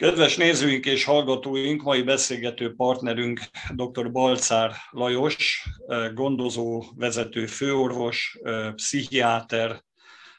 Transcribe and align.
Kedves 0.00 0.36
nézőink 0.36 0.86
és 0.86 1.04
hallgatóink, 1.04 1.82
mai 1.82 2.02
beszélgető 2.02 2.74
partnerünk 2.74 3.40
dr. 3.74 4.10
Balcár 4.10 4.72
Lajos, 4.90 5.68
gondozó, 6.14 6.84
vezető 6.96 7.46
főorvos, 7.46 8.38
pszichiáter, 8.74 9.84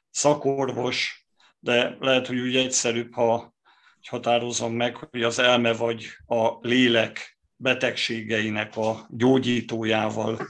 szakorvos, 0.10 1.26
de 1.60 1.98
lehet, 2.00 2.28
hogy 2.28 2.40
úgy 2.40 2.56
egyszerűbb, 2.56 3.14
ha 3.14 3.56
határozom 4.10 4.74
meg, 4.74 4.96
hogy 4.96 5.24
az 5.24 5.40
elme 5.40 5.74
vagy 5.74 6.08
a 6.26 6.58
lélek 6.62 7.40
betegségeinek 7.56 8.78
a 8.78 9.08
gyógyítójával 9.10 10.48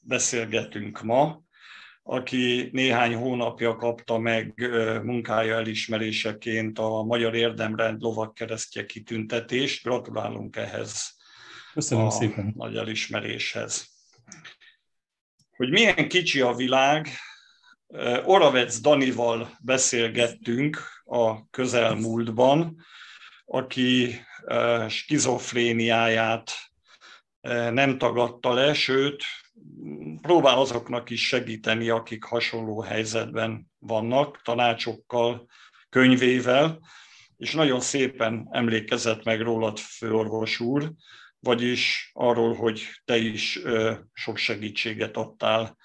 beszélgetünk 0.00 1.02
ma 1.02 1.43
aki 2.06 2.68
néhány 2.72 3.14
hónapja 3.14 3.76
kapta 3.76 4.18
meg 4.18 4.54
munkája 5.02 5.54
elismeréseként 5.56 6.78
a 6.78 7.02
Magyar 7.02 7.34
Érdemrend 7.34 8.00
lovakkeresztje 8.00 8.86
kitüntetést. 8.86 9.82
Gratulálunk 9.82 10.56
ehhez 10.56 11.16
Köszönöm 11.72 12.06
a 12.06 12.10
szépen. 12.10 12.52
nagy 12.56 12.76
elismeréshez. 12.76 13.88
Hogy 15.56 15.70
milyen 15.70 16.08
kicsi 16.08 16.40
a 16.40 16.54
világ, 16.54 17.08
Oravec 18.24 18.78
Danival 18.80 19.58
beszélgettünk 19.60 20.78
a 21.04 21.50
közelmúltban, 21.50 22.84
aki 23.44 24.20
skizofréniáját 24.88 26.52
nem 27.70 27.98
tagadta 27.98 28.52
le, 28.52 28.74
sőt, 28.74 29.24
próbál 30.20 30.58
azoknak 30.58 31.10
is 31.10 31.26
segíteni, 31.26 31.88
akik 31.88 32.24
hasonló 32.24 32.80
helyzetben 32.80 33.70
vannak, 33.78 34.42
tanácsokkal, 34.42 35.46
könyvével, 35.88 36.80
és 37.36 37.52
nagyon 37.52 37.80
szépen 37.80 38.48
emlékezett 38.50 39.24
meg 39.24 39.40
rólad, 39.40 39.78
főorvos 39.78 40.60
úr, 40.60 40.92
vagyis 41.38 42.10
arról, 42.12 42.54
hogy 42.54 42.88
te 43.04 43.16
is 43.16 43.60
sok 44.12 44.36
segítséget 44.36 45.16
adtál 45.16 45.76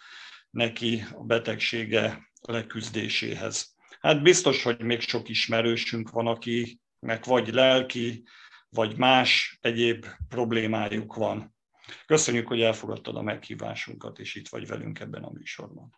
neki 0.50 1.04
a 1.14 1.24
betegsége 1.24 2.32
leküzdéséhez. 2.42 3.76
Hát 4.00 4.22
biztos, 4.22 4.64
hogy 4.64 4.82
még 4.82 5.00
sok 5.00 5.30
ismerősünk 5.30 6.10
van, 6.10 6.28
akinek 6.28 7.26
vagy 7.26 7.54
lelki, 7.54 8.24
vagy 8.70 8.98
más 8.98 9.58
egyéb 9.62 10.06
problémájuk 10.30 11.16
van. 11.16 11.58
Köszönjük, 12.06 12.48
hogy 12.48 12.62
elfogadtad 12.62 13.16
a 13.16 13.22
meghívásunkat, 13.22 14.20
és 14.20 14.36
itt 14.36 14.48
vagy 14.48 14.68
velünk 14.68 15.00
ebben 15.00 15.24
a 15.24 15.32
műsorban. 15.32 15.98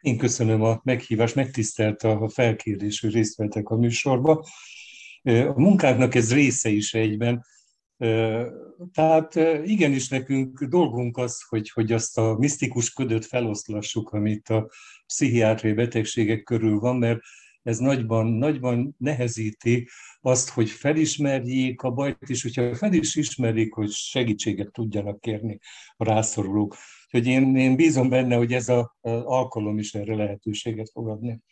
Én 0.00 0.18
köszönöm 0.18 0.62
a 0.62 0.80
meghívást, 0.84 1.34
megtisztelt 1.34 2.02
a 2.02 2.28
felkérés, 2.28 3.00
hogy 3.00 3.12
részt 3.12 3.36
vettek 3.36 3.68
a 3.68 3.76
műsorba. 3.76 4.46
A 5.22 5.60
munkánknak 5.60 6.14
ez 6.14 6.32
része 6.32 6.68
is 6.68 6.94
egyben. 6.94 7.44
Tehát 8.92 9.34
igenis 9.64 10.08
nekünk 10.08 10.64
dolgunk 10.64 11.16
az, 11.16 11.42
hogy, 11.48 11.70
hogy 11.70 11.92
azt 11.92 12.18
a 12.18 12.36
misztikus 12.38 12.92
ködöt 12.92 13.26
feloszlassuk, 13.26 14.10
amit 14.10 14.48
a 14.48 14.70
pszichiátriai 15.06 15.74
betegségek 15.74 16.42
körül 16.42 16.78
van, 16.78 16.96
mert 16.96 17.20
ez 17.64 17.78
nagyban, 17.78 18.26
nagyban 18.26 18.94
nehezíti 18.98 19.88
azt, 20.20 20.50
hogy 20.50 20.68
felismerjék 20.68 21.82
a 21.82 21.90
bajt, 21.90 22.18
és 22.26 22.42
hogyha 22.42 22.74
fel 22.74 22.92
is 22.92 23.16
ismerik, 23.16 23.74
hogy 23.74 23.90
segítséget 23.90 24.72
tudjanak 24.72 25.20
kérni 25.20 25.58
a 25.96 26.04
rászorulók. 26.04 26.76
Úgyhogy 27.04 27.26
én, 27.26 27.56
én 27.56 27.76
bízom 27.76 28.08
benne, 28.08 28.36
hogy 28.36 28.52
ez 28.52 28.68
az 28.68 28.86
alkalom 29.24 29.78
is 29.78 29.94
erre 29.94 30.14
lehetőséget 30.14 30.90
fog 30.90 31.08
adni. 31.08 31.42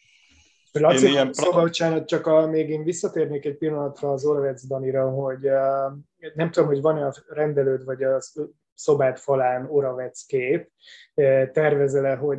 Laci, 0.72 1.08
ilyen... 1.08 1.32
szóval, 1.32 1.62
bocsánat, 1.62 2.08
csak 2.08 2.26
a, 2.26 2.46
még 2.46 2.68
én 2.68 2.82
visszatérnék 2.82 3.44
egy 3.44 3.56
pillanatra 3.56 4.12
az 4.12 4.24
Oravec 4.24 4.66
Danira, 4.66 5.10
hogy 5.10 5.46
uh, 5.46 6.32
nem 6.34 6.50
tudom, 6.50 6.68
hogy 6.68 6.80
van-e 6.80 7.06
a 7.06 7.14
rendelőd 7.28 7.84
vagy 7.84 8.02
a 8.02 8.18
szobát 8.74 9.20
falán 9.20 9.66
Oravec 9.70 10.22
kép, 10.22 10.70
tervezel-e, 11.52 12.14
hogy 12.14 12.38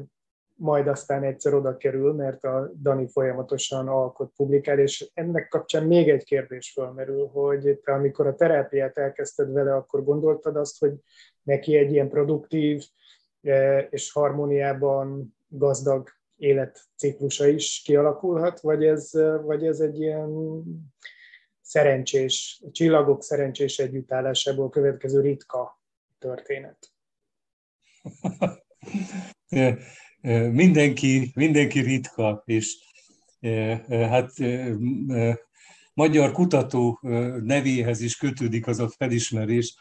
majd 0.56 0.88
aztán 0.88 1.24
egyszer 1.24 1.54
oda 1.54 1.78
kerül, 1.78 2.14
mert 2.14 2.44
a 2.44 2.72
Dani 2.82 3.08
folyamatosan 3.08 3.88
alkot, 3.88 4.34
publikál, 4.36 4.80
és 4.80 5.10
ennek 5.14 5.48
kapcsán 5.48 5.84
még 5.84 6.10
egy 6.10 6.24
kérdés 6.24 6.72
fölmerül, 6.72 7.28
hogy 7.28 7.80
te 7.84 7.94
amikor 7.94 8.28
a 8.28 8.36
terápiát 8.36 8.98
elkezdted 8.98 9.52
vele, 9.52 9.76
akkor 9.76 10.04
gondoltad 10.04 10.56
azt, 10.56 10.80
hogy 10.80 10.94
neki 11.44 11.78
egy 11.78 11.92
ilyen 11.92 12.10
produktív 12.10 12.84
e, 13.42 13.80
és 13.80 14.12
harmóniában 14.12 15.36
gazdag 15.48 16.10
életciklusa 16.38 17.48
is 17.48 17.82
kialakulhat, 17.86 18.60
vagy 18.60 18.86
ez, 18.86 19.12
vagy 19.44 19.66
ez 19.66 19.80
egy 19.80 20.00
ilyen 20.00 20.64
szerencsés, 21.62 22.64
csillagok 22.72 23.24
szerencsés 23.24 23.80
együttállásából 23.80 24.70
következő 24.70 25.22
ritka 25.22 25.82
történet? 26.20 26.92
mindenki, 30.52 31.32
mindenki 31.36 31.80
ritka, 31.80 32.44
és 32.46 32.76
hát 33.90 34.32
magyar 35.94 36.32
kutató 36.32 37.00
nevéhez 37.44 38.02
is 38.02 38.18
kötődik 38.18 38.68
az 38.68 38.80
a 38.80 38.90
felismerés, 38.90 39.76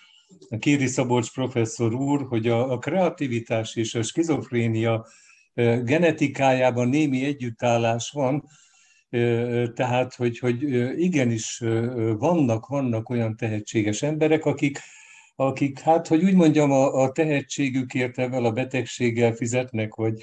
Kéri 0.59 0.87
Szabolcs 0.87 1.33
professzor 1.33 1.95
úr, 1.95 2.27
hogy 2.29 2.49
a, 2.49 2.73
a 2.73 2.79
kreativitás 2.79 3.77
és 3.77 3.95
a 3.95 4.03
skizofrénia 4.03 5.07
genetikájában 5.85 6.89
némi 6.89 7.25
együttállás 7.25 8.11
van, 8.11 8.45
tehát, 9.75 10.15
hogy, 10.15 10.39
hogy 10.39 10.63
igenis 11.01 11.59
vannak, 12.19 12.67
vannak 12.67 13.09
olyan 13.09 13.37
tehetséges 13.37 14.03
emberek, 14.03 14.45
akik 14.45 14.79
akik, 15.47 15.79
hát, 15.79 16.07
hogy 16.07 16.25
úgy 16.25 16.35
mondjam, 16.35 16.71
a, 16.71 17.03
a 17.03 17.13
tehetségükért 17.13 18.19
ebben 18.19 18.45
a 18.45 18.53
betegséggel 18.53 19.33
fizetnek, 19.33 19.93
hogy 19.93 20.23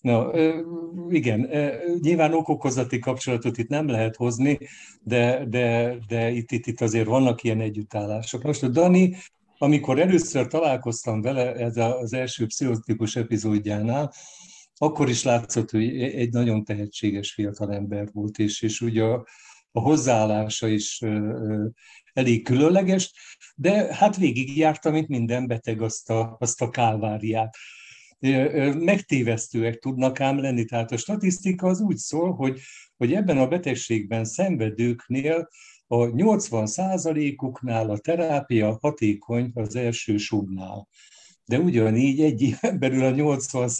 Na, 0.00 0.32
igen, 1.08 1.50
nyilván 2.00 2.34
okokozati 2.34 2.98
kapcsolatot 2.98 3.58
itt 3.58 3.68
nem 3.68 3.88
lehet 3.88 4.16
hozni, 4.16 4.58
de, 5.02 5.44
de, 5.44 5.96
de 6.08 6.30
itt, 6.30 6.50
itt, 6.50 6.66
itt 6.66 6.80
azért 6.80 7.06
vannak 7.06 7.42
ilyen 7.42 7.60
együttállások. 7.60 8.42
Most 8.42 8.62
a 8.62 8.68
Dani, 8.68 9.16
amikor 9.58 9.98
először 10.00 10.46
találkoztam 10.46 11.20
vele 11.20 11.54
ez 11.54 11.76
az 11.76 12.12
első 12.12 12.46
pszichotikus 12.46 13.16
epizódjánál, 13.16 14.12
akkor 14.74 15.08
is 15.08 15.22
látszott, 15.22 15.70
hogy 15.70 16.00
egy 16.00 16.32
nagyon 16.32 16.64
tehetséges 16.64 17.32
fiatal 17.32 17.72
ember 17.72 18.08
volt, 18.12 18.38
és, 18.38 18.62
és 18.62 18.80
ugye 18.80 19.02
a, 19.02 19.26
a 19.72 19.80
hozzáállása 19.80 20.68
is 20.68 21.00
elég 22.12 22.44
különleges, 22.44 23.12
de 23.54 23.94
hát 23.94 24.16
végigjárta, 24.16 24.90
mint 24.90 25.08
minden 25.08 25.46
beteg, 25.46 25.82
azt 25.82 26.10
a, 26.10 26.36
azt 26.40 26.62
a 26.62 26.70
kálváriát. 26.70 27.56
Megtévesztőek 28.74 29.78
tudnak 29.78 30.20
ám 30.20 30.40
lenni, 30.40 30.64
tehát 30.64 30.92
a 30.92 30.96
statisztika 30.96 31.66
az 31.66 31.80
úgy 31.80 31.96
szól, 31.96 32.34
hogy, 32.34 32.60
hogy 32.96 33.14
ebben 33.14 33.38
a 33.38 33.48
betegségben 33.48 34.24
szenvedőknél 34.24 35.48
a 35.86 36.06
80 36.06 36.66
uknál 37.36 37.90
a 37.90 37.98
terápia 37.98 38.78
hatékony 38.80 39.50
az 39.54 39.76
első 39.76 40.16
subnál 40.16 40.88
de 41.48 41.58
ugyanígy 41.58 42.20
egy 42.20 42.42
éven 42.42 42.78
belül 42.78 43.04
a 43.04 43.10
80 43.10 43.70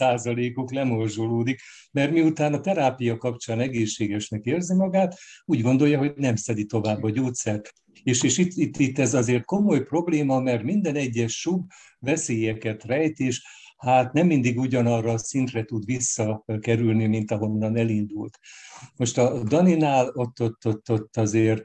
uk 0.54 0.72
lemorzsolódik, 0.72 1.60
mert 1.92 2.12
miután 2.12 2.54
a 2.54 2.60
terápia 2.60 3.16
kapcsán 3.16 3.60
egészségesnek 3.60 4.44
érzi 4.44 4.74
magát, 4.74 5.18
úgy 5.44 5.62
gondolja, 5.62 5.98
hogy 5.98 6.12
nem 6.16 6.36
szedi 6.36 6.64
tovább 6.64 7.02
a 7.02 7.10
gyógyszert. 7.10 7.72
És, 8.02 8.22
és 8.22 8.38
itt, 8.38 8.52
itt, 8.54 8.76
itt 8.76 8.98
ez 8.98 9.14
azért 9.14 9.44
komoly 9.44 9.82
probléma, 9.82 10.40
mert 10.40 10.62
minden 10.62 10.94
egyes 10.94 11.40
sub 11.40 11.70
veszélyeket 11.98 12.84
rejt, 12.84 13.18
és 13.18 13.42
hát 13.76 14.12
nem 14.12 14.26
mindig 14.26 14.58
ugyanarra 14.58 15.12
a 15.12 15.18
szintre 15.18 15.64
tud 15.64 15.84
visszakerülni, 15.84 17.06
mint 17.06 17.30
ahonnan 17.30 17.76
elindult. 17.76 18.38
Most 18.96 19.18
a 19.18 19.42
Daninál 19.42 20.10
ott, 20.14 20.40
ott, 20.40 20.66
ott, 20.66 20.90
ott 20.90 21.16
azért 21.16 21.62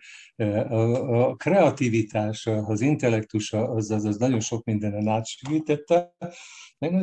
a 0.70 1.36
kreativitás, 1.36 2.46
az 2.46 2.82
intellektus, 2.82 3.54
az, 3.54 3.92
az, 3.92 4.06
az 4.06 4.18
nagyon 4.18 4.40
sok 4.40 4.64
mindenen 4.64 5.08
átsegítette, 5.08 6.14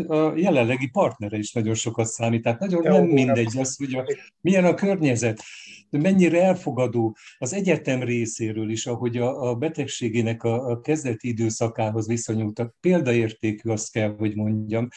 a 0.06 0.36
jelenlegi 0.36 0.88
partnere 0.88 1.38
is 1.38 1.52
nagyon 1.52 1.74
sokat 1.74 2.06
számít. 2.06 2.42
Tehát 2.42 2.60
nagyon 2.60 2.82
nem 2.82 3.04
mindegy 3.04 3.58
az, 3.58 3.76
hogy 3.76 3.94
a, 3.94 4.04
milyen 4.40 4.64
a 4.64 4.74
környezet, 4.74 5.42
mennyire 5.90 6.42
elfogadó 6.42 7.16
az 7.38 7.52
egyetem 7.52 8.02
részéről 8.02 8.70
is, 8.70 8.86
ahogy 8.86 9.16
a, 9.16 9.48
a 9.50 9.54
betegségének 9.54 10.42
a, 10.42 10.70
a 10.70 10.80
kezdeti 10.80 11.28
időszakához 11.28 12.06
viszonyultak. 12.06 12.74
Példaértékű, 12.80 13.70
azt 13.70 13.92
kell, 13.92 14.14
hogy 14.18 14.36
mondjam. 14.36 14.88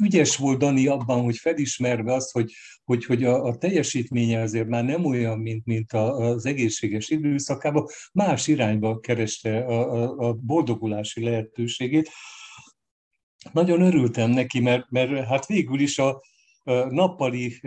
Ügyes 0.00 0.36
volt 0.36 0.58
Dani 0.58 0.86
abban, 0.86 1.22
hogy 1.22 1.36
felismerve 1.36 2.12
azt, 2.12 2.32
hogy, 2.32 2.52
hogy, 2.84 3.04
hogy 3.04 3.24
a, 3.24 3.44
a 3.44 3.56
teljesítménye 3.56 4.40
azért 4.40 4.68
már 4.68 4.84
nem 4.84 5.04
olyan, 5.04 5.38
mint, 5.38 5.64
mint 5.64 5.92
az 5.92 6.46
egészséges 6.46 7.08
időszakában, 7.08 7.86
más 8.12 8.46
irányba 8.46 9.00
kereste 9.00 9.58
a, 9.58 10.02
a, 10.02 10.28
a 10.28 10.32
boldogulási 10.32 11.24
lehetőségét. 11.24 12.10
Nagyon 13.52 13.80
örültem 13.80 14.30
neki, 14.30 14.60
mert, 14.60 14.90
mert 14.90 15.26
hát 15.26 15.46
végül 15.46 15.80
is 15.80 15.98
a, 15.98 16.22
a 16.62 16.72
nappali 16.72 17.60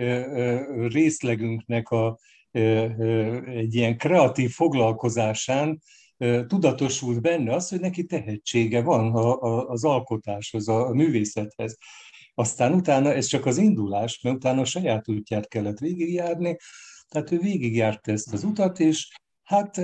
részlegünknek 0.88 1.90
a, 1.90 2.20
egy 3.46 3.76
ilyen 3.76 3.98
kreatív 3.98 4.52
foglalkozásán 4.52 5.82
tudatosult 6.48 7.22
benne 7.22 7.54
az, 7.54 7.70
hogy 7.70 7.80
neki 7.80 8.06
tehetsége 8.06 8.82
van 8.82 9.16
az 9.68 9.84
alkotáshoz, 9.84 10.68
a 10.68 10.90
művészethez. 10.94 11.78
Aztán 12.34 12.74
utána 12.74 13.14
ez 13.14 13.26
csak 13.26 13.46
az 13.46 13.58
indulás, 13.58 14.22
mert 14.22 14.36
utána 14.36 14.62
a 14.62 14.66
saját 14.66 15.10
útját 15.10 15.48
kellett 15.48 15.78
végigjárni, 15.78 16.58
tehát 17.08 17.32
ő 17.32 17.40
végigjárta 17.40 18.12
ezt 18.12 18.34
az 18.34 18.44
utat, 18.44 18.80
és 18.80 19.08
hát 19.44 19.78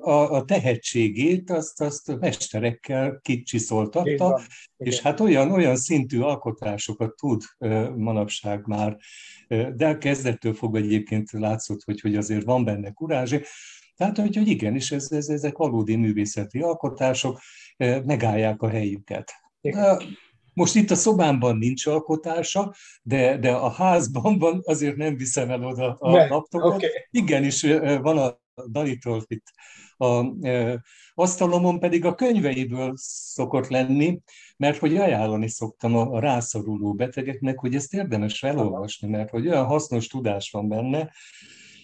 a, 0.00 0.32
a 0.32 0.44
tehetségét 0.44 1.50
azt, 1.50 1.80
azt 1.80 2.18
mesterekkel 2.18 3.18
kicsiszoltatta, 3.22 4.40
és 4.76 5.00
hát 5.00 5.20
olyan, 5.20 5.50
olyan 5.50 5.76
szintű 5.76 6.20
alkotásokat 6.20 7.16
tud 7.16 7.42
manapság 7.96 8.66
már, 8.66 8.96
de 9.74 9.98
kezdettől 9.98 10.54
fog 10.54 10.76
egyébként 10.76 11.30
látszott, 11.30 11.82
hogy, 11.82 12.00
hogy 12.00 12.16
azért 12.16 12.44
van 12.44 12.64
benne 12.64 12.90
kurázsi, 12.90 13.40
tehát, 13.98 14.18
hogy, 14.18 14.36
hogy 14.36 14.48
igenis, 14.48 14.92
ez, 14.92 15.12
ez, 15.12 15.28
ezek 15.28 15.56
valódi 15.56 15.96
művészeti 15.96 16.60
alkotások, 16.60 17.40
eh, 17.76 18.02
megállják 18.04 18.62
a 18.62 18.68
helyüket. 18.68 19.32
Most 20.54 20.74
itt 20.74 20.90
a 20.90 20.94
szobámban 20.94 21.56
nincs 21.56 21.86
alkotása, 21.86 22.74
de, 23.02 23.38
de 23.38 23.52
a 23.52 23.70
házban 23.70 24.38
van, 24.38 24.60
azért 24.64 24.96
nem 24.96 25.16
viszem 25.16 25.50
el 25.50 25.64
oda 25.64 25.96
a 25.98 26.10
ne, 26.10 26.28
laptopot. 26.28 26.74
Okay. 26.74 26.88
Igenis, 27.10 27.64
eh, 27.64 28.00
van 28.00 28.18
a 28.18 28.38
Dalitól 28.66 29.24
itt. 29.26 29.44
A, 29.96 30.46
e, 30.46 30.82
asztalomon 31.14 31.78
pedig 31.78 32.04
a 32.04 32.14
könyveiből 32.14 32.92
szokott 32.96 33.68
lenni, 33.68 34.20
mert 34.56 34.78
hogy 34.78 34.96
ajánlani 34.96 35.48
szoktam 35.48 35.96
a, 35.96 36.12
a 36.12 36.20
rászoruló 36.20 36.94
betegeknek, 36.94 37.58
hogy 37.58 37.74
ezt 37.74 37.94
érdemes 37.94 38.42
elolvasni, 38.42 39.08
mert 39.08 39.30
hogy 39.30 39.48
olyan 39.48 39.64
hasznos 39.64 40.06
tudás 40.06 40.50
van 40.50 40.68
benne, 40.68 41.12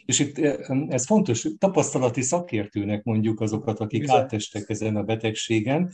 és 0.06 0.18
itt 0.18 0.38
eh, 0.38 0.54
ez 0.88 1.06
fontos, 1.06 1.48
tapasztalati 1.58 2.22
szakértőnek 2.22 3.02
mondjuk 3.02 3.40
azokat, 3.40 3.80
akik 3.80 4.00
Bizony. 4.00 4.16
átestek 4.16 4.68
ezen 4.68 4.96
a 4.96 5.02
betegségen, 5.02 5.90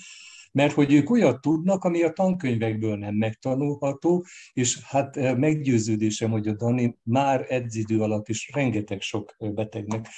mert 0.53 0.73
hogy 0.73 0.93
ők 0.93 1.11
olyat 1.11 1.41
tudnak, 1.41 1.85
ami 1.85 2.03
a 2.03 2.11
tankönyvekből 2.11 2.97
nem 2.97 3.15
megtanulható, 3.15 4.25
és 4.53 4.79
hát 4.83 5.17
eh, 5.17 5.37
meggyőződésem, 5.37 6.31
hogy 6.31 6.49
a 6.49 6.53
Dani 6.53 6.99
már 7.03 7.47
edzidő 7.49 8.01
alatt 8.01 8.29
is 8.29 8.51
rengeteg 8.55 9.01
sok 9.01 9.35
eh, 9.39 9.51
betegnek 9.51 10.09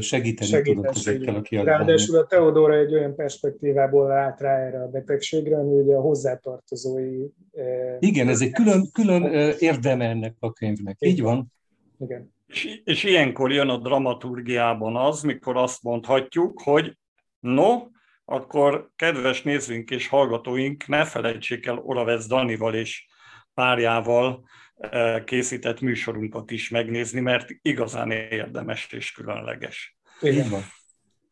segíteni, 0.00 0.50
segíteni 0.50 0.62
tudott 0.62 0.96
ezekkel 0.96 1.34
a 1.34 1.40
kiadványok. 1.40 1.80
Ráadásul 1.80 2.18
a 2.18 2.26
Teodóra 2.26 2.78
egy 2.78 2.94
olyan 2.94 3.14
perspektívából 3.14 4.08
lát 4.08 4.40
rá 4.40 4.58
erre 4.58 4.82
a 4.82 4.88
betegségre, 4.88 5.56
ami 5.56 5.80
ugye 5.80 5.94
a 5.94 6.00
hozzátartozói... 6.00 7.26
Igen, 7.98 8.28
ez 8.28 8.40
egy 8.40 8.52
külön, 8.52 8.90
külön 8.92 9.22
érdeme 9.58 10.08
ennek 10.08 10.36
a 10.38 10.52
könyvnek. 10.52 10.96
Így 11.00 11.22
van. 11.22 11.52
Igen. 11.98 12.32
És, 12.54 12.80
és 12.84 13.02
ilyenkor 13.02 13.52
jön 13.52 13.68
a 13.68 13.78
dramaturgiában 13.78 14.96
az, 14.96 15.22
mikor 15.22 15.56
azt 15.56 15.82
mondhatjuk, 15.82 16.62
hogy 16.62 16.96
no, 17.40 17.86
akkor 18.24 18.90
kedves 18.96 19.42
nézőink 19.42 19.90
és 19.90 20.08
hallgatóink, 20.08 20.86
ne 20.86 21.04
felejtsék 21.04 21.66
el 21.66 21.78
Oravec 21.78 22.26
Danival 22.26 22.74
és 22.74 23.06
párjával 23.54 24.48
eh, 24.76 25.24
készített 25.24 25.80
műsorunkat 25.80 26.50
is 26.50 26.68
megnézni, 26.68 27.20
mert 27.20 27.48
igazán 27.62 28.10
érdemes 28.10 28.92
és 28.92 29.12
különleges. 29.12 29.96
Igen 30.20 30.50
van. 30.50 30.62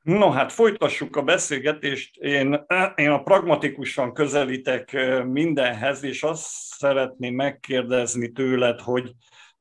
No, 0.02 0.30
hát 0.30 0.52
folytassuk 0.52 1.16
a 1.16 1.22
beszélgetést. 1.22 2.16
Én, 2.16 2.64
eh, 2.66 2.92
én 2.94 3.10
a 3.10 3.22
pragmatikusan 3.22 4.12
közelítek 4.12 4.92
eh, 4.92 5.24
mindenhez, 5.24 6.02
és 6.02 6.22
azt 6.22 6.46
szeretném 6.78 7.34
megkérdezni 7.34 8.32
tőled, 8.32 8.80
hogy 8.80 9.12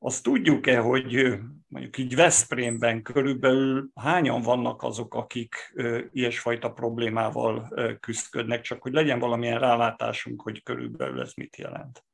azt 0.04 0.22
tudjuk-e, 0.22 0.78
hogy 0.78 1.38
mondjuk 1.68 1.98
így 1.98 2.14
Veszprémben 2.14 3.02
körülbelül 3.02 3.90
hányan 3.94 4.42
vannak 4.42 4.82
azok, 4.82 5.14
akik 5.14 5.74
ilyesfajta 6.12 6.72
problémával 6.72 7.74
küzdködnek, 8.00 8.60
csak 8.60 8.82
hogy 8.82 8.92
legyen 8.92 9.18
valamilyen 9.18 9.58
rálátásunk, 9.58 10.42
hogy 10.42 10.62
körülbelül 10.62 11.20
ez 11.20 11.32
mit 11.34 11.56
jelent? 11.56 12.04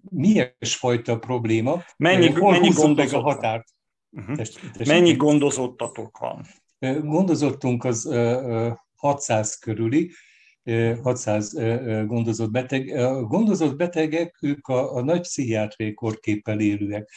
Mi 0.00 0.42
fajta 0.60 1.18
probléma? 1.18 1.82
Mennyi, 1.96 2.30
Hol 2.30 2.50
mennyi 2.50 2.94
meg 2.94 3.12
a 3.12 3.20
határt? 3.20 3.68
Uh-huh. 4.10 4.36
Test, 4.36 4.60
test, 4.72 4.90
mennyi 4.90 5.12
gondozottatok 5.12 6.18
van? 6.18 6.46
Gondozottunk 7.02 7.84
az 7.84 8.14
600 8.96 9.58
körüli, 9.58 10.10
600 11.02 11.52
gondozott 12.06 12.50
beteg. 12.50 12.88
A 12.88 13.22
gondozott 13.22 13.76
betegek, 13.76 14.38
ők 14.40 14.66
a, 14.66 14.94
a 14.94 15.02
nagy 15.02 15.20
pszichiátriai 15.20 15.94
korképpel 15.94 16.60
élőek. 16.60 17.10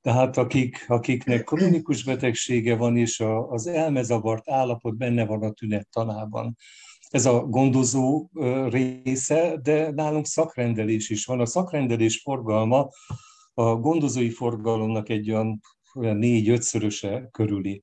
Tehát 0.00 0.36
akik, 0.36 0.84
akiknek 0.88 1.44
kronikus 1.44 2.04
betegsége 2.04 2.76
van, 2.76 2.96
és 2.96 3.20
a, 3.20 3.50
az 3.50 3.66
elmezavart 3.66 4.50
állapot 4.50 4.96
benne 4.96 5.26
van 5.26 5.42
a 5.42 5.50
tünettanában. 5.50 6.56
Ez 7.08 7.26
a 7.26 7.40
gondozó 7.40 8.28
része, 8.68 9.56
de 9.62 9.90
nálunk 9.90 10.26
szakrendelés 10.26 11.10
is 11.10 11.24
van. 11.24 11.40
A 11.40 11.46
szakrendelés 11.46 12.20
forgalma 12.20 12.88
a 13.54 13.74
gondozói 13.74 14.30
forgalomnak 14.30 15.08
egy 15.08 15.30
olyan 15.30 15.60
négy-ötszöröse 15.92 17.28
körüli 17.30 17.82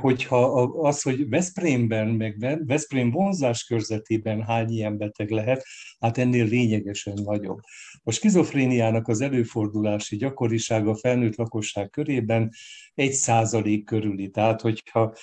hogyha 0.00 0.52
az, 0.62 1.02
hogy 1.02 1.28
Veszprémben, 1.28 2.08
meg 2.08 2.64
Veszprém 2.66 3.10
vonzás 3.10 3.64
körzetében 3.64 4.42
hány 4.42 4.70
ilyen 4.70 4.98
beteg 4.98 5.30
lehet, 5.30 5.64
hát 6.00 6.18
ennél 6.18 6.44
lényegesen 6.44 7.18
nagyobb. 7.24 7.58
A 8.02 8.10
skizofréniának 8.10 9.08
az 9.08 9.20
előfordulási 9.20 10.16
gyakorisága 10.16 10.90
a 10.90 10.96
felnőtt 10.96 11.36
lakosság 11.36 11.90
körében 11.90 12.50
egy 12.94 13.12
százalék 13.12 13.84
körüli. 13.84 14.30
Tehát, 14.30 14.60
hogyha 14.60 15.14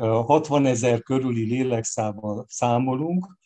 60 0.00 0.66
ezer 0.66 1.02
körüli 1.02 1.44
lélekszámmal 1.44 2.44
számolunk, 2.48 3.38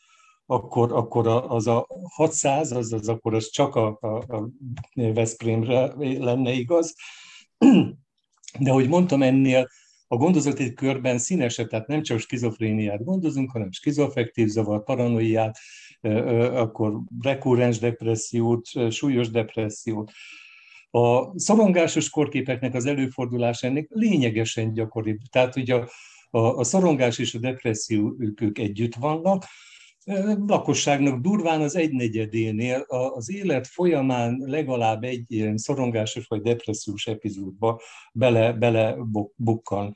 akkor, 0.46 0.92
akkor 0.92 1.26
az 1.26 1.66
a 1.66 1.86
600, 2.14 2.72
az, 2.72 2.92
az 2.92 3.08
akkor 3.08 3.34
az 3.34 3.50
csak 3.50 3.74
a, 3.74 3.98
a, 4.00 4.36
a 4.36 4.48
Veszprémre 4.94 5.92
lenne 5.96 6.52
igaz. 6.52 6.94
De 8.58 8.70
ahogy 8.70 8.88
mondtam, 8.88 9.22
ennél 9.22 9.68
a 10.14 10.16
gondozott 10.16 10.58
egy 10.58 10.72
körben 10.72 11.18
színesebb, 11.18 11.68
tehát 11.68 11.86
nem 11.86 12.02
csak 12.02 12.18
skizofréniát 12.18 13.04
gondozunk, 13.04 13.50
hanem 13.50 13.72
skizofektív 13.72 14.48
zavar, 14.48 14.84
paranoiát, 14.84 15.58
akkor 16.52 17.00
rekurrens 17.22 17.78
depressziót, 17.78 18.66
súlyos 18.90 19.30
depressziót. 19.30 20.10
A 20.90 21.38
szorongásos 21.38 22.10
korképeknek 22.10 22.74
az 22.74 22.86
előfordulás 22.86 23.62
ennek 23.62 23.86
lényegesen 23.90 24.72
gyakoribb. 24.72 25.18
Tehát 25.30 25.56
ugye 25.56 25.74
a, 25.74 25.88
a, 26.30 26.38
a 26.38 26.64
szorongás 26.64 27.18
és 27.18 27.34
a 27.34 27.38
depresszió 27.38 28.16
ők, 28.18 28.40
ők 28.40 28.58
együtt 28.58 28.94
vannak, 28.94 29.44
lakosságnak 30.46 31.20
durván 31.20 31.60
az 31.60 31.76
egynegyedénél 31.76 32.84
az 32.88 33.30
élet 33.30 33.66
folyamán 33.66 34.42
legalább 34.46 35.04
egy 35.04 35.24
ilyen 35.28 35.56
szorongásos 35.56 36.26
vagy 36.26 36.40
depressziós 36.40 37.06
epizódba 37.06 37.80
bele, 38.12 38.52
bele 38.52 38.96
bukkan. 39.36 39.94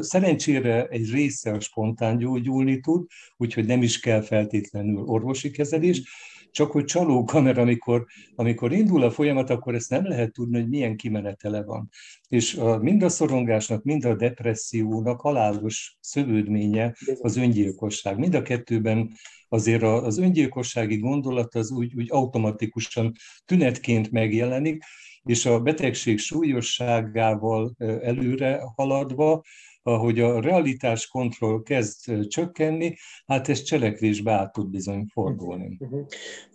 Szerencsére 0.00 0.86
egy 0.86 1.10
része 1.10 1.60
spontán 1.60 2.18
gyógyulni 2.18 2.80
tud, 2.80 3.06
úgyhogy 3.36 3.66
nem 3.66 3.82
is 3.82 4.00
kell 4.00 4.20
feltétlenül 4.20 5.02
orvosi 5.04 5.50
kezelés, 5.50 6.02
csak 6.50 6.70
hogy 6.70 6.84
csalóka, 6.84 7.40
mert 7.40 7.58
amikor, 7.58 8.06
amikor 8.34 8.72
indul 8.72 9.02
a 9.02 9.10
folyamat, 9.10 9.50
akkor 9.50 9.74
ezt 9.74 9.90
nem 9.90 10.06
lehet 10.06 10.32
tudni, 10.32 10.58
hogy 10.60 10.68
milyen 10.68 10.96
kimenetele 10.96 11.62
van. 11.62 11.88
És 12.28 12.54
a, 12.54 12.78
mind 12.78 13.02
a 13.02 13.08
szorongásnak, 13.08 13.82
mind 13.82 14.04
a 14.04 14.14
depressziónak 14.14 15.20
halálos 15.20 15.96
szövődménye 16.00 16.94
az 17.20 17.36
öngyilkosság. 17.36 18.18
Mind 18.18 18.34
a 18.34 18.42
kettőben 18.42 19.10
azért 19.48 19.82
az 19.82 20.18
öngyilkossági 20.18 20.98
gondolat 20.98 21.54
az 21.54 21.70
úgy, 21.70 21.94
úgy 21.96 22.10
automatikusan 22.10 23.12
tünetként 23.44 24.10
megjelenik, 24.10 24.84
és 25.22 25.46
a 25.46 25.60
betegség 25.60 26.18
súlyosságával 26.18 27.74
előre 27.78 28.60
haladva 28.76 29.42
ahogy 29.82 30.20
a 30.20 30.40
realitás 30.40 31.08
kontroll 31.08 31.62
kezd 31.62 32.26
csökkenni, 32.28 32.96
hát 33.26 33.48
ez 33.48 33.62
cselekvésbe 33.62 34.32
át 34.32 34.52
tud 34.52 34.70
bizony 34.70 35.06
fordulni. 35.12 35.76
Mhm. 35.78 36.00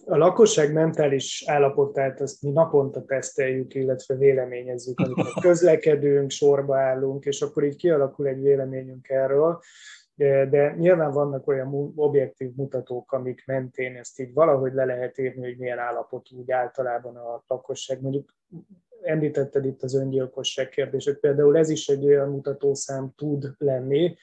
A 0.05 0.17
lakosság 0.17 0.73
mentális 0.73 1.43
állapotát 1.47 2.21
azt 2.21 2.41
mi 2.41 2.51
naponta 2.51 3.05
teszteljük, 3.05 3.73
illetve 3.73 4.15
véleményezzük, 4.15 4.99
amikor 4.99 5.33
közlekedünk, 5.41 6.29
sorba 6.29 6.77
állunk, 6.79 7.25
és 7.25 7.41
akkor 7.41 7.63
így 7.63 7.75
kialakul 7.75 8.27
egy 8.27 8.41
véleményünk 8.41 9.09
erről. 9.09 9.59
de 10.49 10.75
nyilván 10.77 11.11
vannak 11.11 11.47
olyan 11.47 11.93
objektív 11.95 12.51
mutatók, 12.55 13.11
amik 13.11 13.43
mentén 13.45 13.95
ezt 13.95 14.19
így 14.19 14.33
valahogy 14.33 14.73
le 14.73 14.85
lehet 14.85 15.17
írni, 15.17 15.43
hogy 15.43 15.57
milyen 15.57 15.79
állapotú 15.79 16.37
úgy 16.37 16.51
általában 16.51 17.15
a 17.15 17.43
lakosság. 17.47 18.01
Mondjuk 18.01 18.33
említetted 19.01 19.65
itt 19.65 19.83
az 19.83 19.93
öngyilkosság 19.93 20.69
kérdését, 20.69 21.19
például 21.19 21.57
ez 21.57 21.69
is 21.69 21.87
egy 21.87 22.05
olyan 22.05 22.29
mutatószám 22.29 23.13
tud 23.15 23.53
lenni, 23.57 24.15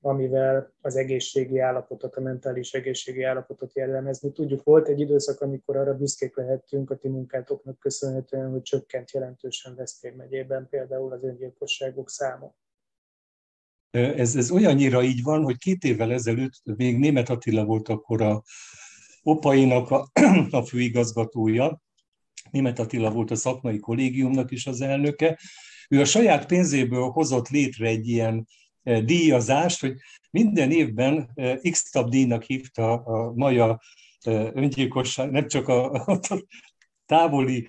amivel 0.00 0.74
az 0.80 0.96
egészségi 0.96 1.58
állapotot, 1.58 2.14
a 2.14 2.20
mentális 2.20 2.72
egészségi 2.72 3.22
állapotot 3.22 3.74
jellemezni 3.74 4.32
tudjuk. 4.32 4.62
Volt 4.64 4.88
egy 4.88 5.00
időszak, 5.00 5.40
amikor 5.40 5.76
arra 5.76 5.94
büszkék 5.94 6.36
lehettünk 6.36 6.90
a 6.90 6.96
ti 6.96 7.08
munkátoknak 7.08 7.78
köszönhetően, 7.78 8.50
hogy 8.50 8.62
csökkent 8.62 9.10
jelentősen 9.10 9.74
Veszprém 9.74 10.14
megyében 10.14 10.68
például 10.70 11.12
az 11.12 11.24
öngyilkosságok 11.24 12.10
száma. 12.10 12.54
Ez, 13.90 14.36
ez 14.36 14.50
olyannyira 14.50 15.02
így 15.02 15.22
van, 15.22 15.42
hogy 15.42 15.58
két 15.58 15.84
évvel 15.84 16.12
ezelőtt 16.12 16.62
még 16.64 16.98
Német 16.98 17.28
Attila 17.28 17.64
volt 17.64 17.88
akkor 17.88 18.22
a 18.22 18.42
opainak 19.22 19.90
a, 19.90 20.08
a 20.50 20.62
főigazgatója, 20.62 21.82
Német 22.50 22.78
Attila 22.78 23.10
volt 23.10 23.30
a 23.30 23.36
szakmai 23.36 23.78
kollégiumnak 23.78 24.50
is 24.50 24.66
az 24.66 24.80
elnöke, 24.80 25.38
ő 25.88 26.00
a 26.00 26.04
saját 26.04 26.46
pénzéből 26.46 27.08
hozott 27.08 27.48
létre 27.48 27.86
egy 27.86 28.08
ilyen 28.08 28.46
e, 28.82 29.00
díjazást, 29.00 29.80
hogy 29.80 29.94
minden 30.30 30.70
évben 30.70 31.30
e, 31.34 31.56
X-tab 31.70 32.10
díjnak 32.10 32.42
hívta 32.42 32.92
a 32.92 33.32
Maja 33.34 33.80
e, 34.20 34.30
öngyilkosság, 34.54 35.30
nem 35.30 35.46
csak 35.46 35.68
a, 35.68 35.92
a 35.92 36.20
távoli 37.06 37.68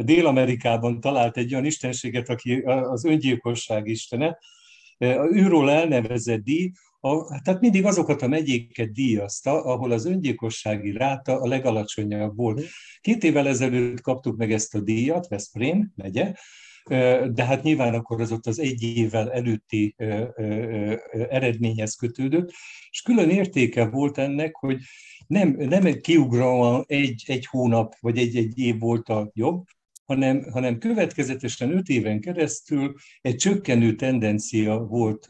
Dél-Amerikában 0.00 1.00
talált 1.00 1.36
egy 1.36 1.52
olyan 1.52 1.64
istenséget, 1.64 2.28
aki 2.28 2.60
az 2.64 3.04
öngyilkosság 3.04 3.86
istene, 3.86 4.38
őról 5.30 5.70
elnevezett 5.70 6.42
díj, 6.42 6.72
a, 7.04 7.40
tehát 7.42 7.60
mindig 7.60 7.84
azokat 7.84 8.22
a 8.22 8.28
megyéket 8.28 8.92
díjazta, 8.92 9.64
ahol 9.64 9.90
az 9.90 10.04
öngyilkossági 10.04 10.92
ráta 10.92 11.40
a 11.40 11.46
legalacsonyabb 11.46 12.36
volt. 12.36 12.62
Két 13.00 13.24
évvel 13.24 13.48
ezelőtt 13.48 14.00
kaptuk 14.00 14.36
meg 14.36 14.52
ezt 14.52 14.74
a 14.74 14.80
díjat, 14.80 15.28
Veszprém 15.28 15.92
megye, 15.96 16.32
de 17.32 17.44
hát 17.44 17.62
nyilván 17.62 17.94
akkor 17.94 18.20
az 18.20 18.32
ott 18.32 18.46
az 18.46 18.58
egy 18.58 18.82
évvel 18.82 19.32
előtti 19.32 19.94
eredményhez 21.28 21.94
kötődött, 21.94 22.52
és 22.90 23.02
külön 23.02 23.30
értéke 23.30 23.86
volt 23.86 24.18
ennek, 24.18 24.54
hogy 24.54 24.80
nem, 25.26 25.56
nem 25.58 25.92
kiugróan 26.00 26.84
egy, 26.86 27.24
egy 27.26 27.46
hónap 27.46 27.94
vagy 28.00 28.18
egy, 28.18 28.36
egy 28.36 28.58
év 28.58 28.78
volt 28.78 29.08
a 29.08 29.30
jobb, 29.34 29.64
hanem, 30.04 30.44
hanem 30.52 30.78
következetesen 30.78 31.76
öt 31.76 31.88
éven 31.88 32.20
keresztül 32.20 32.94
egy 33.20 33.36
csökkenő 33.36 33.94
tendencia 33.94 34.78
volt 34.78 35.26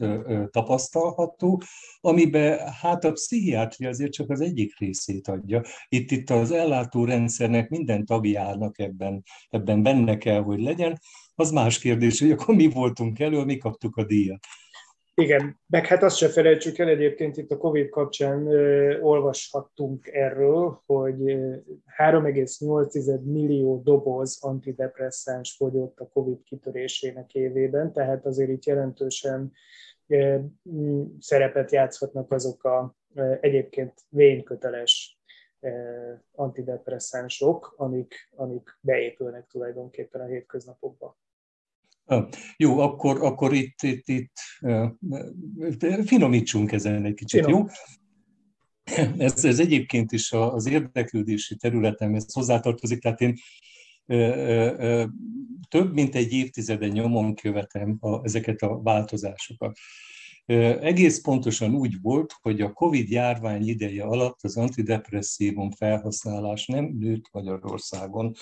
tapasztalható, 0.49 1.61
amiben 1.99 2.69
hát 2.81 3.03
a 3.03 3.11
pszichiátria 3.11 3.89
azért 3.89 4.11
csak 4.11 4.29
az 4.29 4.41
egyik 4.41 4.79
részét 4.79 5.27
adja. 5.27 5.61
Itt, 5.87 6.11
itt 6.11 6.29
az 6.29 6.51
ellátórendszernek 6.51 7.69
minden 7.69 8.05
tagjának 8.05 8.79
ebben, 8.79 9.23
ebben 9.49 9.83
benne 9.83 10.17
kell, 10.17 10.41
hogy 10.41 10.59
legyen. 10.59 10.99
Az 11.35 11.51
más 11.51 11.79
kérdés, 11.79 12.19
hogy 12.19 12.31
akkor 12.31 12.55
mi 12.55 12.67
voltunk 12.67 13.19
elő, 13.19 13.43
mi 13.43 13.57
kaptuk 13.57 13.95
a 13.95 14.03
díjat. 14.03 14.45
Igen, 15.17 15.59
meg 15.67 15.85
hát 15.85 16.03
azt 16.03 16.17
se 16.17 16.29
felejtsük 16.29 16.77
el, 16.77 16.87
egyébként 16.87 17.37
itt 17.37 17.51
a 17.51 17.57
Covid 17.57 17.89
kapcsán 17.89 18.47
ö, 18.47 18.99
olvashattunk 18.99 20.07
erről, 20.07 20.81
hogy 20.85 21.21
3,8 21.97 23.23
millió 23.23 23.81
doboz 23.83 24.43
antidepresszáns 24.43 25.55
fogyott 25.55 25.99
a 25.99 26.07
Covid 26.07 26.43
kitörésének 26.43 27.33
évében, 27.33 27.93
tehát 27.93 28.25
azért 28.25 28.49
itt 28.49 28.65
jelentősen 28.65 29.51
ö, 30.07 30.37
szerepet 31.19 31.71
játszhatnak 31.71 32.31
azok 32.31 32.63
a 32.63 32.95
ö, 33.13 33.33
egyébként 33.41 33.93
vényköteles 34.09 35.19
antidepresszánsok, 36.31 37.73
amik, 37.77 38.29
amik 38.35 38.77
beépülnek 38.81 39.47
tulajdonképpen 39.47 40.21
a 40.21 40.25
hétköznapokba. 40.25 41.17
Jó, 42.57 42.79
akkor, 42.79 43.23
akkor 43.23 43.53
itt, 43.53 43.81
itt, 43.81 44.07
itt 44.07 44.31
finomítsunk 46.05 46.71
ezen 46.71 47.05
egy 47.05 47.13
kicsit, 47.13 47.45
Finom. 47.45 47.59
jó? 47.59 47.65
Ez, 49.17 49.45
ez 49.45 49.59
egyébként 49.59 50.11
is 50.11 50.31
az 50.31 50.67
érdeklődési 50.67 51.55
területemhez 51.55 52.33
hozzátartozik, 52.33 53.01
tehát 53.01 53.21
én 53.21 53.35
több 55.67 55.93
mint 55.93 56.15
egy 56.15 56.33
évtizeden 56.33 56.89
nyomon 56.89 57.35
követem 57.35 57.97
a, 57.99 58.23
ezeket 58.23 58.61
a 58.61 58.81
változásokat. 58.81 59.77
Egész 60.45 61.21
pontosan 61.21 61.75
úgy 61.75 62.01
volt, 62.01 62.35
hogy 62.41 62.61
a 62.61 62.73
COVID 62.73 63.09
járvány 63.09 63.67
ideje 63.67 64.03
alatt 64.03 64.39
az 64.41 64.57
antidepresszívum 64.57 65.71
felhasználás 65.71 66.65
nem 66.65 66.95
nőtt 66.99 67.29
Magyarországon. 67.31 68.33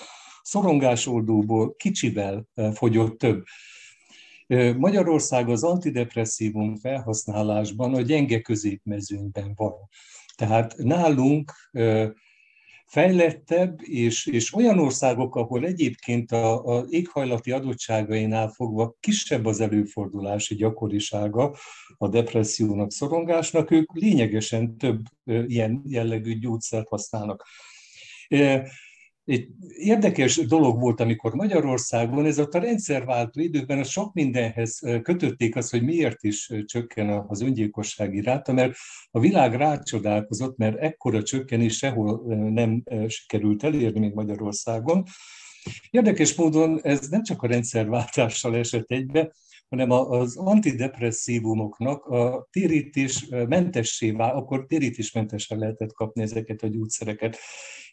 Szorongásoldóból 0.42 1.74
kicsivel 1.74 2.46
fogyott 2.72 3.18
több. 3.18 3.44
Magyarország 4.76 5.48
az 5.48 5.64
antidepresszívum 5.64 6.76
felhasználásban 6.76 7.94
a 7.94 8.00
gyenge 8.00 8.40
középmezőnyben 8.40 9.52
van. 9.54 9.74
Tehát 10.34 10.76
nálunk 10.76 11.52
fejlettebb, 12.86 13.80
és, 13.82 14.26
és 14.26 14.54
olyan 14.54 14.78
országok, 14.78 15.36
ahol 15.36 15.64
egyébként 15.64 16.32
a, 16.32 16.64
a 16.64 16.84
éghajlati 16.88 17.50
adottságainál 17.50 18.48
fogva 18.48 18.96
kisebb 19.00 19.46
az 19.46 19.60
előfordulási 19.60 20.54
gyakorisága 20.54 21.56
a 21.98 22.08
depressziónak, 22.08 22.92
szorongásnak, 22.92 23.70
ők 23.70 23.92
lényegesen 23.92 24.76
több 24.76 25.00
ilyen 25.24 25.82
jellegű 25.84 26.38
gyógyszert 26.38 26.88
használnak. 26.88 27.46
Egy 29.24 29.48
érdekes 29.76 30.36
dolog 30.36 30.80
volt, 30.80 31.00
amikor 31.00 31.34
Magyarországon 31.34 32.24
ez 32.26 32.38
a 32.38 32.48
rendszerváltó 32.50 33.40
időkben 33.40 33.78
a 33.78 33.84
sok 33.84 34.12
mindenhez 34.12 34.78
kötötték 35.02 35.56
azt, 35.56 35.70
hogy 35.70 35.82
miért 35.82 36.22
is 36.22 36.50
csökken 36.64 37.24
az 37.28 37.40
öngyilkossági 37.40 38.20
ráta, 38.20 38.52
mert 38.52 38.74
a 39.10 39.20
világ 39.20 39.54
rácsodálkozott, 39.54 40.56
mert 40.56 40.78
ekkora 40.78 41.22
csökkenés 41.22 41.76
sehol 41.76 42.34
nem 42.50 42.82
sikerült 43.06 43.62
elérni 43.62 43.98
még 43.98 44.14
Magyarországon. 44.14 45.02
Érdekes 45.90 46.34
módon 46.34 46.80
ez 46.82 47.08
nem 47.08 47.22
csak 47.22 47.42
a 47.42 47.46
rendszerváltással 47.46 48.56
esett 48.56 48.90
egybe, 48.90 49.32
hanem 49.68 49.90
az 49.90 50.36
antidepresszívumoknak 50.36 52.04
a 52.04 52.48
térítés 52.50 53.26
mentessé 53.28 54.10
akkor 54.10 54.66
térítésmentesen 54.66 55.58
lehetett 55.58 55.92
kapni 55.92 56.22
ezeket 56.22 56.62
a 56.62 56.68
gyógyszereket. 56.68 57.38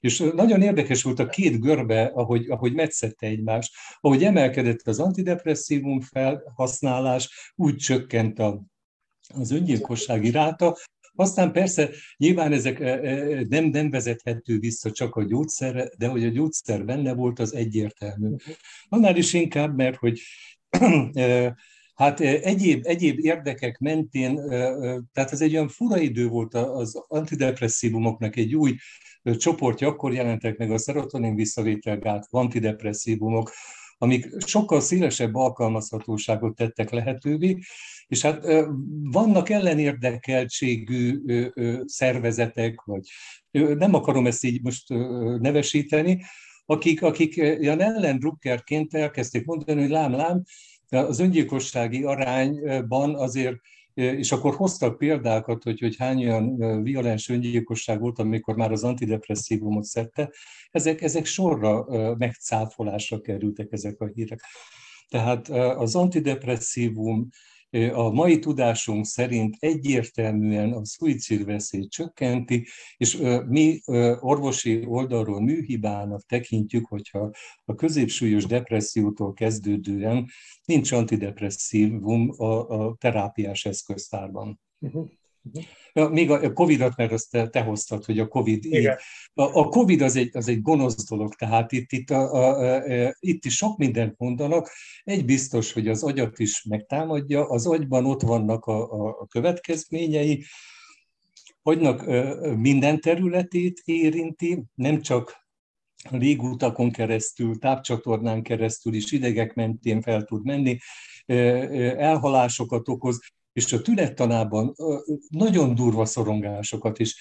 És 0.01 0.23
nagyon 0.35 0.61
érdekes 0.61 1.03
volt 1.03 1.19
a 1.19 1.27
két 1.27 1.59
görbe, 1.59 2.03
ahogy, 2.03 2.49
ahogy 2.49 2.73
metszette 2.73 3.27
egymást. 3.27 3.73
Ahogy 3.99 4.23
emelkedett 4.23 4.87
az 4.87 4.99
antidepresszívum 4.99 6.01
felhasználás, 6.01 7.53
úgy 7.55 7.75
csökkent 7.75 8.39
a, 8.39 8.63
az 9.33 9.51
öngyilkossági 9.51 10.31
ráta, 10.31 10.77
aztán 11.15 11.51
persze 11.51 11.89
nyilván 12.17 12.51
ezek 12.51 12.79
nem, 13.49 13.65
nem 13.65 13.89
vezethető 13.89 14.59
vissza 14.59 14.91
csak 14.91 15.15
a 15.15 15.23
gyógyszerre, 15.23 15.89
de 15.97 16.07
hogy 16.07 16.23
a 16.23 16.29
gyógyszer 16.29 16.85
benne 16.85 17.13
volt, 17.13 17.39
az 17.39 17.53
egyértelmű. 17.53 18.35
Annál 18.89 19.15
is 19.15 19.33
inkább, 19.33 19.75
mert 19.75 19.95
hogy 19.95 20.21
Hát 22.01 22.19
egyéb, 22.19 22.81
egyéb 22.85 23.19
érdekek 23.19 23.79
mentén, 23.79 24.35
tehát 25.13 25.31
ez 25.31 25.41
egy 25.41 25.53
olyan 25.53 25.67
fura 25.67 25.97
idő 25.97 26.27
volt 26.27 26.53
az 26.53 27.03
antidepresszívumoknak 27.07 28.35
egy 28.35 28.55
új 28.55 28.75
csoportja, 29.37 29.87
akkor 29.87 30.13
jelentek 30.13 30.57
meg 30.57 30.71
a 30.71 30.77
szerotonin 30.77 31.35
visszavételgált 31.35 32.25
antidepresszívumok, 32.29 33.51
amik 33.97 34.27
sokkal 34.45 34.81
szélesebb 34.81 35.35
alkalmazhatóságot 35.35 36.55
tettek 36.55 36.89
lehetővé, 36.89 37.57
és 38.07 38.21
hát 38.21 38.45
vannak 39.03 39.49
ellenérdekeltségű 39.49 41.21
szervezetek, 41.85 42.81
vagy 42.85 43.07
nem 43.51 43.93
akarom 43.93 44.27
ezt 44.27 44.43
így 44.43 44.61
most 44.61 44.89
nevesíteni, 45.39 46.23
akik, 46.65 47.03
akik 47.03 47.35
ilyen 47.35 47.81
ellendrukkerként 47.81 48.93
elkezdték 48.93 49.45
mondani, 49.45 49.81
hogy 49.81 49.89
lám, 49.89 50.11
lám, 50.11 50.43
az 50.99 51.19
öngyilkossági 51.19 52.03
arányban 52.03 53.15
azért 53.15 53.55
és 53.93 54.31
akkor 54.31 54.55
hoztak 54.55 54.97
példákat, 54.97 55.63
hogy, 55.63 55.79
hogy 55.79 55.95
hány 55.97 56.25
olyan 56.25 56.83
violens 56.83 57.29
öngyilkosság 57.29 57.99
volt, 57.99 58.19
amikor 58.19 58.55
már 58.55 58.71
az 58.71 58.83
antidepresszívumot 58.83 59.83
szedte. 59.83 60.31
Ezek, 60.71 61.01
ezek 61.01 61.25
sorra 61.25 61.85
megcáfolásra 62.17 63.21
kerültek 63.21 63.71
ezek 63.71 63.99
a 63.99 64.05
hírek. 64.05 64.41
Tehát 65.09 65.49
az 65.49 65.95
antidepresszívum 65.95 67.29
a 67.93 68.09
mai 68.09 68.39
tudásunk 68.39 69.05
szerint 69.05 69.55
egyértelműen 69.59 70.71
a 70.71 70.85
szuicidveszélyt 70.85 71.91
csökkenti, 71.91 72.67
és 72.97 73.17
mi 73.47 73.79
orvosi 74.19 74.85
oldalról 74.85 75.41
műhibának 75.41 76.25
tekintjük, 76.25 76.87
hogyha 76.87 77.29
a 77.65 77.75
középsúlyos 77.75 78.45
depressziótól 78.45 79.33
kezdődően 79.33 80.27
nincs 80.65 80.91
antidepresszívum 80.91 82.29
a, 82.37 82.69
a 82.69 82.95
terápiás 82.99 83.65
eszköztárban. 83.65 84.59
Uh-huh. 84.79 85.09
Ja, 85.51 85.61
még 85.93 86.31
a 86.31 86.53
Covid-at, 86.53 86.95
mert 86.95 87.11
azt 87.11 87.29
te, 87.29 87.47
te 87.47 87.61
hoztad, 87.61 88.05
hogy 88.05 88.19
a 88.19 88.27
Covid 88.27 88.65
Igen. 88.65 88.97
A, 89.33 89.59
a 89.59 89.67
Covid 89.67 90.01
az 90.01 90.15
egy, 90.15 90.29
az 90.33 90.47
egy 90.47 90.61
gonosz 90.61 91.07
dolog, 91.07 91.35
tehát 91.35 91.71
itt, 91.71 91.91
itt, 91.91 92.09
a, 92.09 92.33
a, 92.33 92.75
a, 92.75 93.15
itt 93.19 93.45
is 93.45 93.55
sok 93.55 93.77
mindent 93.77 94.17
mondanak. 94.17 94.69
Egy 95.03 95.25
biztos, 95.25 95.73
hogy 95.73 95.87
az 95.87 96.03
agyat 96.03 96.39
is 96.39 96.63
megtámadja, 96.63 97.49
az 97.49 97.67
agyban 97.67 98.05
ott 98.05 98.21
vannak 98.21 98.65
a, 98.65 98.91
a, 98.91 99.07
a 99.19 99.27
következményei, 99.27 100.45
agynak 101.63 102.05
minden 102.57 102.99
területét 102.99 103.81
érinti, 103.85 104.63
nem 104.75 105.01
csak 105.01 105.41
légutakon 106.09 106.91
keresztül, 106.91 107.57
tápcsatornán 107.57 108.43
keresztül 108.43 108.93
is 108.93 109.11
idegek 109.11 109.53
mentén 109.53 110.01
fel 110.01 110.23
tud 110.23 110.45
menni, 110.45 110.77
elhalásokat 111.25 112.87
okoz, 112.87 113.19
és 113.53 113.73
a 113.73 113.81
tünettanában 113.81 114.73
nagyon 115.29 115.75
durva 115.75 116.05
szorongásokat 116.05 116.99
is, 116.99 117.15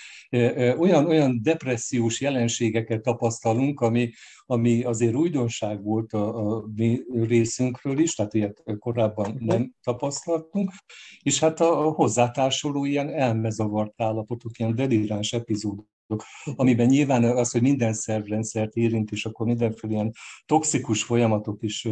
olyan, 0.79 1.07
olyan 1.07 1.39
depressziós 1.43 2.21
jelenségeket 2.21 3.03
tapasztalunk, 3.03 3.81
ami, 3.81 4.11
ami 4.47 4.83
azért 4.83 5.15
újdonság 5.15 5.83
volt 5.83 6.13
a, 6.13 6.57
a 6.57 6.65
mi 6.75 7.01
részünkről 7.13 7.99
is, 7.99 8.15
tehát 8.15 8.35
ilyet 8.35 8.63
korábban 8.79 9.37
nem 9.39 9.73
tapasztaltunk, 9.83 10.71
és 11.23 11.39
hát 11.39 11.61
a, 11.61 11.87
a 11.87 11.91
hozzátársuló 11.91 12.85
ilyen 12.85 13.09
elmezavart 13.09 14.01
állapotok, 14.01 14.59
ilyen 14.59 14.75
deliráns 14.75 15.33
epizódok 15.33 15.87
amiben 16.57 16.87
nyilván 16.87 17.25
az, 17.25 17.51
hogy 17.51 17.63
minden 17.63 17.93
szervrendszert 17.93 18.75
érint, 18.75 19.11
és 19.11 19.27
akkor 19.27 19.47
mindenféle 19.47 19.93
ilyen 19.93 20.13
toxikus 20.47 21.03
folyamatok 21.03 21.63
is 21.63 21.89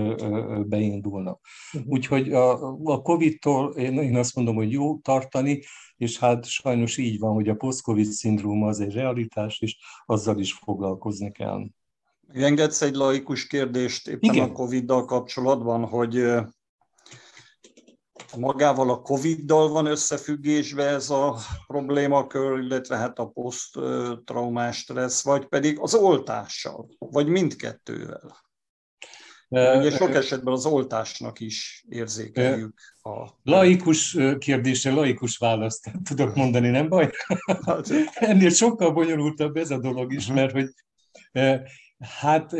beindulnak. 0.66 1.40
Uh-huh. 1.72 1.92
Úgyhogy 1.92 2.32
a, 2.32 2.72
a 2.84 3.02
COVID-tól 3.02 3.74
én, 3.76 3.98
én 3.98 4.16
azt 4.16 4.34
mondom, 4.34 4.54
hogy 4.54 4.72
jó 4.72 4.98
tartani, 4.98 5.62
és 5.96 6.18
hát 6.18 6.44
sajnos 6.44 6.96
így 6.96 7.18
van, 7.18 7.34
hogy 7.34 7.48
a 7.48 7.54
post-COVID 7.54 8.06
szindróma 8.06 8.66
az 8.66 8.80
egy 8.80 8.92
realitás, 8.92 9.60
és 9.60 9.76
azzal 10.06 10.38
is 10.38 10.52
foglalkozni 10.52 11.32
kell. 11.32 11.66
Engedsz 12.32 12.82
egy 12.82 12.94
laikus 12.94 13.46
kérdést 13.46 14.08
éppen 14.08 14.34
Igen. 14.34 14.48
a 14.48 14.52
Covid-dal 14.52 15.04
kapcsolatban, 15.04 15.84
hogy 15.84 16.24
magával 18.36 18.90
a 18.90 19.00
Covid-dal 19.00 19.68
van 19.68 19.86
összefüggésbe 19.86 20.84
ez 20.84 21.10
a 21.10 21.38
problémakör, 21.66 22.58
illetve 22.58 22.96
hát 22.96 23.18
a 23.18 23.26
poszttraumás 23.26 24.76
stressz, 24.76 25.24
vagy 25.24 25.46
pedig 25.46 25.78
az 25.80 25.94
oltással, 25.94 26.88
vagy 26.98 27.26
mindkettővel. 27.26 28.46
Ugye 29.50 29.90
sok 29.90 30.14
esetben 30.14 30.52
az 30.52 30.66
oltásnak 30.66 31.40
is 31.40 31.84
érzékeljük. 31.88 32.80
A... 33.02 33.28
Laikus 33.42 34.16
kérdése, 34.38 34.90
laikus 34.90 35.36
választ 35.36 35.90
tudok 36.04 36.34
mondani, 36.34 36.68
nem 36.68 36.88
baj? 36.88 37.10
Hát. 37.66 37.90
Ennél 38.14 38.50
sokkal 38.50 38.92
bonyolultabb 38.92 39.56
ez 39.56 39.70
a 39.70 39.78
dolog 39.78 40.12
is, 40.12 40.26
mert 40.26 40.52
hogy 40.52 40.68
hát 42.20 42.52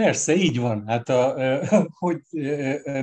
Persze, 0.00 0.34
így 0.34 0.58
van. 0.58 0.86
Hát 0.86 1.08
a, 1.08 1.34
hogy 2.04 2.20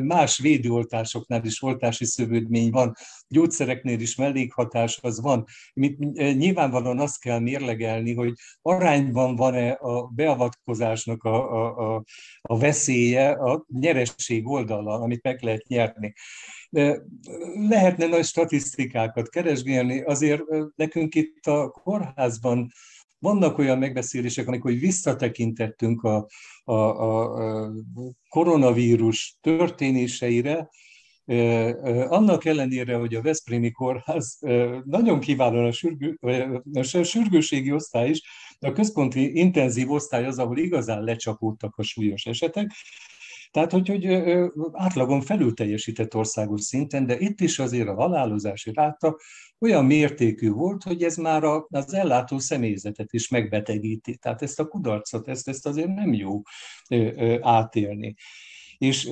más 0.02 0.38
védőoltásoknál 0.38 1.46
is 1.46 1.62
oltási 1.62 2.06
szövődmény 2.06 2.70
van, 2.72 2.94
gyógyszereknél 3.28 4.00
is 4.00 4.16
mellékhatás 4.16 5.00
az 5.02 5.22
van. 5.22 5.46
Nyilvánvalóan 6.14 7.00
azt 7.00 7.20
kell 7.20 7.40
mérlegelni, 7.40 8.14
hogy 8.14 8.34
arányban 8.62 9.36
van-e 9.36 9.72
a 9.72 10.08
beavatkozásnak 10.08 11.24
a, 11.24 11.52
a, 11.52 11.96
a, 11.96 12.04
a 12.42 12.58
veszélye 12.58 13.30
a 13.30 13.66
nyeresség 13.68 14.48
oldala, 14.48 14.94
amit 14.94 15.24
meg 15.24 15.42
lehet 15.42 15.68
nyerni. 15.68 16.14
Lehetne 17.70 18.06
nagy 18.06 18.26
statisztikákat 18.26 19.30
keresgélni, 19.30 20.02
azért 20.02 20.42
nekünk 20.76 21.16
itt 21.16 21.46
a 21.46 21.70
kórházban 21.70 22.72
vannak 23.20 23.58
olyan 23.58 23.78
megbeszélések, 23.78 24.48
amikor 24.48 24.72
visszatekintettünk 24.72 26.04
a, 26.04 26.28
a, 26.64 26.74
a 26.74 27.72
koronavírus 28.30 29.38
történéseire, 29.42 30.70
annak 32.08 32.46
ellenére, 32.46 32.96
hogy 32.96 33.16
a 33.16 33.22
Veszprémi 33.22 33.72
Kórház 33.72 34.40
nagyon 34.84 35.20
kiválóan 35.20 35.66
a, 35.66 35.72
sürgő, 35.72 36.18
a 36.74 37.04
sürgőségi 37.04 37.72
osztály 37.72 38.10
is, 38.10 38.22
de 38.60 38.68
a 38.68 38.72
központi 38.72 39.38
intenzív 39.38 39.92
osztály 39.92 40.26
az, 40.26 40.40
ahol 40.40 40.58
igazán 40.58 41.04
lecsapódtak 41.04 41.76
a 41.76 41.84
súlyos 41.84 42.26
esetek, 42.26 42.72
tehát, 43.58 43.72
hogy, 43.72 43.90
hogy 43.90 44.06
átlagon 44.72 45.22
felül 45.22 45.54
teljesített 45.54 46.16
országos 46.16 46.62
szinten, 46.62 47.06
de 47.06 47.20
itt 47.20 47.40
is 47.40 47.60
azért 47.60 47.88
a 47.88 47.94
halálozási 47.94 48.72
ráta 48.74 49.18
olyan 49.60 49.86
mértékű 49.86 50.52
volt, 50.52 50.84
hogy 50.84 51.04
ez 51.04 51.16
már 51.16 51.44
az 51.70 51.94
ellátó 51.94 52.40
személyzetet 52.40 53.14
is 53.14 53.30
megbetegíti. 53.30 54.18
Tehát 54.18 54.42
ezt 54.42 54.60
a 54.60 54.68
kudarcot, 54.68 55.28
ezt, 55.28 55.48
ezt 55.48 55.68
azért 55.68 55.88
nem 55.88 56.14
jó 56.14 56.42
átélni. 57.42 58.16
És 58.78 59.08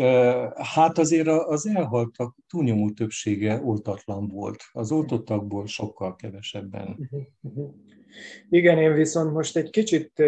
hát 0.55 0.97
azért 0.97 1.27
az 1.27 1.67
elhaltak 1.67 2.36
túlnyomó 2.47 2.89
többsége 2.89 3.62
oltatlan 3.63 4.27
volt. 4.27 4.63
Az 4.71 4.91
oltottakból 4.91 5.67
sokkal 5.67 6.15
kevesebben. 6.15 6.97
Igen, 8.49 8.77
én 8.77 8.93
viszont 8.93 9.34
most 9.34 9.58
egy 9.58 9.69
kicsit 9.69 10.23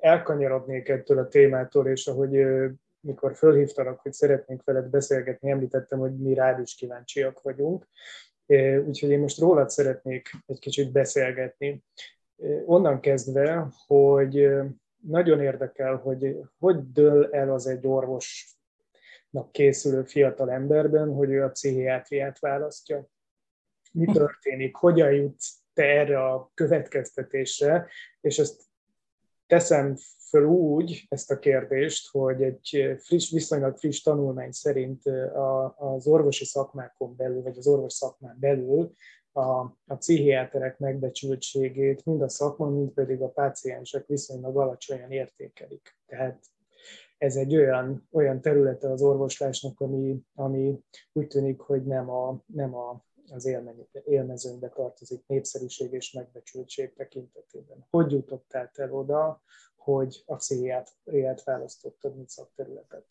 elkanyarodnék 0.00 0.88
ettől 0.88 1.18
a 1.18 1.28
témától, 1.28 1.86
és 1.86 2.06
ahogy 2.06 2.36
mikor 3.02 3.36
fölhívtalak, 3.36 4.00
hogy 4.00 4.12
szeretnénk 4.12 4.64
veled 4.64 4.86
beszélgetni, 4.86 5.50
említettem, 5.50 5.98
hogy 5.98 6.16
mi 6.16 6.34
rád 6.34 6.60
is 6.60 6.74
kíváncsiak 6.74 7.42
vagyunk. 7.42 7.88
Úgyhogy 8.86 9.10
én 9.10 9.20
most 9.20 9.38
rólad 9.38 9.70
szeretnék 9.70 10.30
egy 10.46 10.58
kicsit 10.58 10.92
beszélgetni. 10.92 11.84
Onnan 12.64 13.00
kezdve, 13.00 13.68
hogy 13.86 14.48
nagyon 14.96 15.40
érdekel, 15.40 15.96
hogy 15.96 16.36
hogy 16.58 16.92
dől 16.92 17.28
el 17.30 17.52
az 17.52 17.66
egy 17.66 17.86
orvosnak 17.86 19.52
készülő 19.52 20.04
fiatal 20.04 20.50
emberben, 20.50 21.12
hogy 21.12 21.30
ő 21.30 21.42
a 21.42 21.48
pszichiátriát 21.48 22.38
választja. 22.38 23.06
Mi 23.92 24.12
történik? 24.12 24.76
Hogyan 24.76 25.12
jutsz 25.12 25.60
te 25.72 25.84
erre 25.84 26.24
a 26.24 26.50
következtetésre, 26.54 27.88
és 28.20 28.38
ezt 28.38 28.62
teszem 29.52 29.96
föl 30.28 30.44
úgy 30.44 31.06
ezt 31.08 31.30
a 31.30 31.38
kérdést, 31.38 32.10
hogy 32.10 32.42
egy 32.42 32.96
friss, 32.98 33.30
viszonylag 33.30 33.76
friss 33.76 34.00
tanulmány 34.00 34.50
szerint 34.50 35.02
az 35.76 36.06
orvosi 36.06 36.44
szakmákon 36.44 37.16
belül, 37.16 37.42
vagy 37.42 37.58
az 37.58 37.66
orvos 37.66 37.92
szakmán 37.92 38.36
belül 38.40 38.92
a, 39.32 39.40
a 39.86 39.94
pszichiáterek 39.98 40.78
megbecsültségét 40.78 42.04
mind 42.04 42.22
a 42.22 42.28
szakma, 42.28 42.68
mind 42.68 42.90
pedig 42.90 43.20
a 43.20 43.28
páciensek 43.28 44.06
viszonylag 44.06 44.56
alacsonyan 44.56 45.10
értékelik. 45.10 45.96
Tehát 46.06 46.44
ez 47.18 47.36
egy 47.36 47.56
olyan, 47.56 48.08
olyan 48.12 48.40
területe 48.40 48.90
az 48.90 49.02
orvoslásnak, 49.02 49.80
ami, 49.80 50.20
ami 50.34 50.78
úgy 51.12 51.26
tűnik, 51.26 51.60
hogy 51.60 51.84
nem 51.84 52.10
a, 52.10 52.42
nem 52.46 52.74
a 52.74 53.04
az 53.32 53.56
élmezőnkbe 54.04 54.68
tartozik 54.68 55.26
népszerűség 55.26 55.92
és 55.92 56.12
megbecsültség 56.12 56.92
tekintetében. 56.92 57.86
Hogy 57.90 58.12
jutottál 58.12 58.70
el 58.74 58.92
oda, 58.92 59.42
hogy 59.76 60.22
a 60.26 60.36
pszichiátriát 60.36 61.44
választottad, 61.44 62.16
mint 62.16 62.28
szakterületet? 62.28 63.06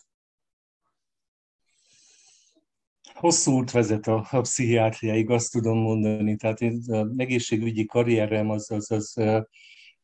Hosszú 3.13 3.51
út 3.51 3.71
vezet 3.71 4.07
a, 4.07 4.27
a 4.31 4.41
pszichiátriáig, 4.41 5.29
azt 5.29 5.51
tudom 5.51 5.77
mondani. 5.77 6.35
Tehát 6.35 6.61
én, 6.61 6.83
a 6.87 7.07
egészségügyi 7.17 7.85
karrierem 7.85 8.49
az, 8.49 8.71
az, 8.71 8.91
az 8.91 9.17
e, 9.17 9.47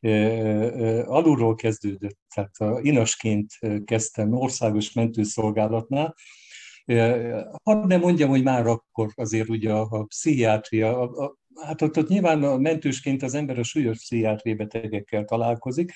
e, 0.00 1.06
alulról 1.06 1.54
kezdődött. 1.54 2.18
Tehát 2.34 2.56
a 2.56 2.80
inasként 2.80 3.52
kezdtem 3.84 4.32
országos 4.32 4.92
mentőszolgálatnál, 4.92 6.14
Hadd 7.62 7.86
ne 7.86 7.96
mondjam, 7.96 8.28
hogy 8.28 8.42
már 8.42 8.66
akkor 8.66 9.12
azért 9.14 9.48
ugye 9.48 9.72
a, 9.72 9.86
a 9.90 10.04
pszichiátria, 10.04 11.00
a, 11.00 11.24
a, 11.24 11.36
hát 11.62 11.82
ott, 11.82 11.98
ott 11.98 12.08
nyilván 12.08 12.42
a 12.42 12.56
mentősként 12.56 13.22
az 13.22 13.34
ember 13.34 13.58
a 13.58 13.62
súlyos 13.62 13.98
pszichiátri 13.98 14.54
betegekkel 14.54 15.24
találkozik, 15.24 15.92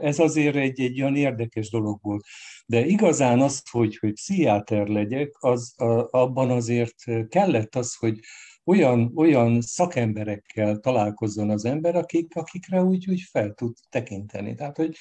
ez 0.00 0.18
azért 0.18 0.56
egy, 0.56 0.80
egy 0.80 1.00
olyan 1.00 1.16
érdekes 1.16 1.70
dolog 1.70 1.98
volt. 2.02 2.24
De 2.66 2.86
igazán 2.86 3.40
az, 3.40 3.62
hogy, 3.70 3.96
hogy 3.96 4.12
pszichiáter 4.12 4.86
legyek, 4.86 5.30
az, 5.38 5.74
a, 5.76 6.08
abban 6.10 6.50
azért 6.50 7.28
kellett 7.28 7.74
az, 7.74 7.94
hogy 7.94 8.18
olyan, 8.64 9.12
olyan 9.14 9.60
szakemberekkel 9.60 10.76
találkozzon 10.76 11.50
az 11.50 11.64
ember, 11.64 11.96
akik, 11.96 12.36
akikre 12.36 12.82
úgy, 12.82 13.10
úgy 13.10 13.20
fel 13.30 13.52
tud 13.54 13.74
tekinteni. 13.88 14.54
Tehát, 14.54 14.76
hogy, 14.76 14.96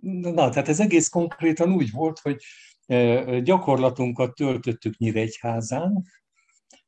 na, 0.00 0.48
tehát 0.48 0.68
ez 0.68 0.80
egész 0.80 1.08
konkrétan 1.08 1.72
úgy 1.72 1.90
volt, 1.90 2.18
hogy 2.18 2.42
Gyakorlatunkat 3.42 4.34
töltöttük 4.34 4.96
Nyíregyházán, 4.96 6.04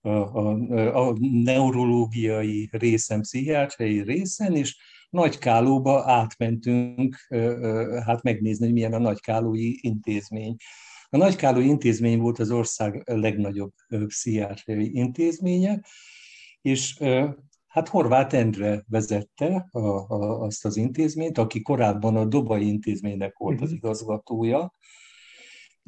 a, 0.01 0.09
a, 0.09 1.09
a 1.09 1.17
neurológiai 1.21 2.69
részen, 2.73 3.21
pszichiátriai 3.21 4.03
részen, 4.03 4.57
és 4.57 4.77
Nagykálóba 5.11 6.03
átmentünk 6.11 7.27
hát 8.05 8.23
megnézni, 8.23 8.65
hogy 8.65 8.75
milyen 8.75 8.93
a 8.93 8.99
Nagykálói 8.99 9.73
intézmény. 9.81 10.57
A 11.09 11.17
Nagykálói 11.17 11.67
intézmény 11.67 12.19
volt 12.19 12.39
az 12.39 12.51
ország 12.51 13.03
legnagyobb 13.05 13.73
pszichiátriai 14.07 14.97
intézménye, 14.97 15.81
és 16.63 16.99
hát 17.67 17.89
Horváth 17.89 18.35
Endre 18.35 18.85
vezette 18.89 19.69
a, 19.71 19.79
a, 19.79 20.41
azt 20.41 20.65
az 20.65 20.77
intézményt, 20.77 21.39
aki 21.39 21.63
korábban 21.63 22.17
a 22.17 22.25
Dobai 22.25 22.67
intézménynek 22.67 23.37
volt 23.37 23.61
az 23.61 23.69
mhm. 23.69 23.77
igazgatója, 23.77 24.73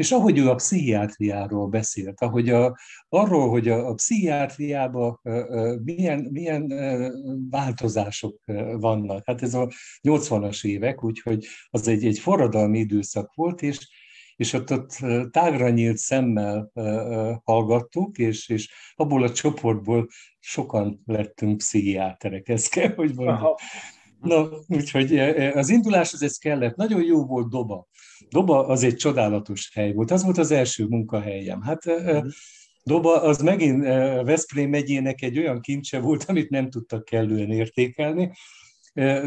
és 0.00 0.12
ahogy 0.12 0.38
ő 0.38 0.48
a 0.48 0.54
pszichiátriáról 0.54 1.68
beszélt, 1.68 2.20
ahogy 2.20 2.48
a, 2.48 2.78
arról, 3.08 3.48
hogy 3.48 3.68
a, 3.68 3.88
a 3.88 3.94
pszichiátriában 3.94 5.20
milyen, 5.84 6.28
milyen 6.30 6.72
változások 7.50 8.42
vannak. 8.78 9.22
Hát 9.26 9.42
ez 9.42 9.54
a 9.54 9.68
80-as 10.02 10.66
évek, 10.66 11.04
úgyhogy 11.04 11.46
az 11.70 11.88
egy, 11.88 12.04
egy 12.06 12.18
forradalmi 12.18 12.78
időszak 12.78 13.34
volt, 13.34 13.62
és, 13.62 13.88
és 14.36 14.52
ott, 14.52 14.72
ott 14.72 14.96
tágra 15.30 15.68
nyílt 15.68 15.96
szemmel 15.96 16.70
hallgattuk, 17.44 18.18
és, 18.18 18.48
és 18.48 18.72
abból 18.94 19.22
a 19.22 19.32
csoportból 19.32 20.08
sokan 20.38 21.02
lettünk 21.06 21.56
pszichiáterek, 21.56 22.48
ez 22.48 22.68
kell, 22.68 22.94
hogy 22.94 23.14
mondjam. 23.14 23.54
Na, 24.20 24.48
úgyhogy 24.68 25.18
az 25.54 25.68
induláshoz 25.68 26.22
ez 26.22 26.36
kellett. 26.36 26.76
Nagyon 26.76 27.02
jó 27.02 27.24
volt 27.24 27.48
Doba. 27.48 27.88
Doba 28.28 28.66
az 28.66 28.82
egy 28.82 28.96
csodálatos 28.96 29.70
hely 29.74 29.92
volt. 29.92 30.10
Az 30.10 30.24
volt 30.24 30.38
az 30.38 30.50
első 30.50 30.86
munkahelyem. 30.86 31.62
Hát 31.62 31.84
mhm. 31.84 32.26
Doba 32.82 33.22
az 33.22 33.42
megint 33.42 33.82
Veszprém 34.24 34.70
megyének 34.70 35.22
egy 35.22 35.38
olyan 35.38 35.60
kincse 35.60 35.98
volt, 35.98 36.24
amit 36.24 36.50
nem 36.50 36.70
tudtak 36.70 37.04
kellően 37.04 37.50
értékelni. 37.50 38.32